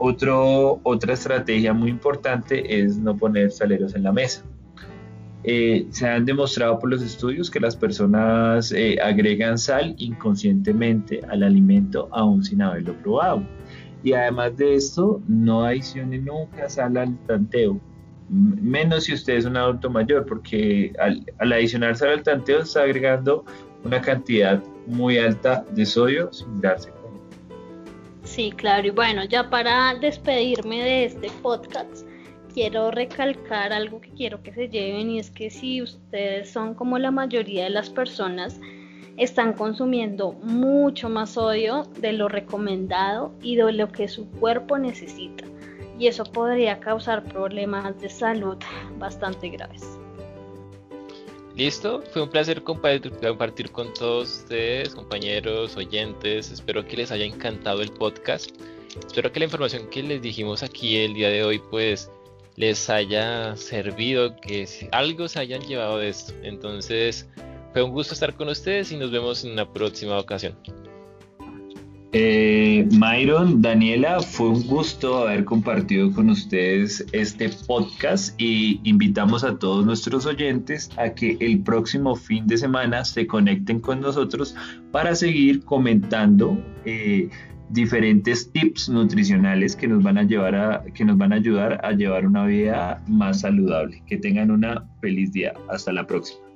Otro, 0.00 0.80
otra 0.82 1.12
estrategia 1.12 1.72
muy 1.72 1.90
importante 1.90 2.82
es 2.82 2.96
no 2.98 3.16
poner 3.16 3.52
saleros 3.52 3.94
en 3.94 4.02
la 4.02 4.12
mesa. 4.12 4.42
Eh, 5.44 5.86
se 5.90 6.08
han 6.08 6.24
demostrado 6.24 6.78
por 6.78 6.90
los 6.90 7.02
estudios 7.02 7.50
que 7.50 7.60
las 7.60 7.76
personas 7.76 8.72
eh, 8.72 8.98
agregan 9.02 9.56
sal 9.56 9.94
inconscientemente 9.98 11.20
al 11.28 11.42
alimento 11.42 12.08
aún 12.12 12.42
sin 12.42 12.62
haberlo 12.62 12.94
probado. 13.02 13.42
Y 14.02 14.12
además 14.14 14.56
de 14.56 14.74
esto, 14.74 15.22
no 15.28 15.64
adicione 15.64 16.18
nunca 16.18 16.68
sal 16.68 16.96
al 16.96 17.18
tanteo, 17.26 17.78
menos 18.30 19.04
si 19.04 19.14
usted 19.14 19.34
es 19.34 19.44
un 19.44 19.56
adulto 19.56 19.90
mayor, 19.90 20.24
porque 20.24 20.92
al, 20.98 21.24
adicionar 21.52 21.96
sal 21.96 22.10
al 22.10 22.22
tanteo 22.22 22.60
está 22.60 22.82
agregando 22.82 23.44
una 23.84 24.00
cantidad 24.00 24.62
muy 24.86 25.18
alta 25.18 25.64
de 25.74 25.84
sodio 25.84 26.32
sin 26.32 26.60
darse. 26.60 26.99
Sí, 28.30 28.52
claro, 28.52 28.86
y 28.86 28.90
bueno, 28.90 29.24
ya 29.24 29.50
para 29.50 29.92
despedirme 29.96 30.84
de 30.84 31.04
este 31.06 31.30
podcast, 31.42 32.06
quiero 32.54 32.92
recalcar 32.92 33.72
algo 33.72 34.00
que 34.00 34.10
quiero 34.10 34.40
que 34.40 34.52
se 34.52 34.68
lleven 34.68 35.10
y 35.10 35.18
es 35.18 35.32
que 35.32 35.50
si 35.50 35.82
ustedes 35.82 36.48
son 36.48 36.74
como 36.76 36.96
la 37.00 37.10
mayoría 37.10 37.64
de 37.64 37.70
las 37.70 37.90
personas, 37.90 38.60
están 39.16 39.54
consumiendo 39.54 40.30
mucho 40.30 41.08
más 41.08 41.30
sodio 41.30 41.82
de 41.98 42.12
lo 42.12 42.28
recomendado 42.28 43.34
y 43.42 43.56
de 43.56 43.72
lo 43.72 43.90
que 43.90 44.06
su 44.06 44.30
cuerpo 44.30 44.78
necesita. 44.78 45.44
Y 45.98 46.06
eso 46.06 46.22
podría 46.22 46.78
causar 46.78 47.24
problemas 47.24 48.00
de 48.00 48.10
salud 48.10 48.58
bastante 48.96 49.48
graves. 49.48 49.99
Listo, 51.56 52.02
fue 52.12 52.22
un 52.22 52.30
placer 52.30 52.62
compartir 52.62 53.70
con 53.72 53.92
todos 53.92 54.38
ustedes, 54.38 54.94
compañeros, 54.94 55.76
oyentes. 55.76 56.50
Espero 56.50 56.86
que 56.86 56.96
les 56.96 57.10
haya 57.10 57.24
encantado 57.24 57.82
el 57.82 57.90
podcast. 57.90 58.50
Espero 59.06 59.30
que 59.32 59.40
la 59.40 59.46
información 59.46 59.88
que 59.90 60.02
les 60.02 60.22
dijimos 60.22 60.62
aquí 60.62 60.96
el 60.96 61.14
día 61.14 61.28
de 61.28 61.44
hoy, 61.44 61.60
pues 61.70 62.10
les 62.56 62.88
haya 62.88 63.56
servido, 63.56 64.36
que 64.36 64.66
algo 64.92 65.28
se 65.28 65.40
hayan 65.40 65.62
llevado 65.62 65.98
de 65.98 66.08
esto. 66.08 66.32
Entonces, 66.42 67.28
fue 67.72 67.82
un 67.82 67.92
gusto 67.92 68.14
estar 68.14 68.34
con 68.34 68.48
ustedes 68.48 68.92
y 68.92 68.96
nos 68.96 69.10
vemos 69.10 69.44
en 69.44 69.52
una 69.52 69.70
próxima 69.70 70.18
ocasión. 70.18 70.56
Eh, 72.12 72.88
Myron, 72.90 73.62
Daniela, 73.62 74.20
fue 74.20 74.48
un 74.48 74.66
gusto 74.66 75.18
haber 75.18 75.44
compartido 75.44 76.12
con 76.12 76.28
ustedes 76.28 77.06
este 77.12 77.50
podcast 77.68 78.34
y 78.40 78.80
invitamos 78.82 79.44
a 79.44 79.58
todos 79.58 79.86
nuestros 79.86 80.26
oyentes 80.26 80.90
a 80.96 81.10
que 81.10 81.36
el 81.38 81.60
próximo 81.60 82.16
fin 82.16 82.48
de 82.48 82.58
semana 82.58 83.04
se 83.04 83.28
conecten 83.28 83.78
con 83.78 84.00
nosotros 84.00 84.56
para 84.90 85.14
seguir 85.14 85.64
comentando 85.64 86.58
eh, 86.84 87.30
diferentes 87.68 88.50
tips 88.50 88.88
nutricionales 88.88 89.76
que 89.76 89.86
nos 89.86 90.02
van 90.02 90.18
a 90.18 90.24
llevar 90.24 90.56
a 90.56 90.84
que 90.92 91.04
nos 91.04 91.16
van 91.16 91.32
a 91.32 91.36
ayudar 91.36 91.80
a 91.84 91.92
llevar 91.92 92.26
una 92.26 92.44
vida 92.44 93.00
más 93.06 93.42
saludable. 93.42 94.02
Que 94.08 94.16
tengan 94.16 94.50
una 94.50 94.84
feliz 95.00 95.32
día. 95.32 95.54
Hasta 95.68 95.92
la 95.92 96.04
próxima. 96.08 96.49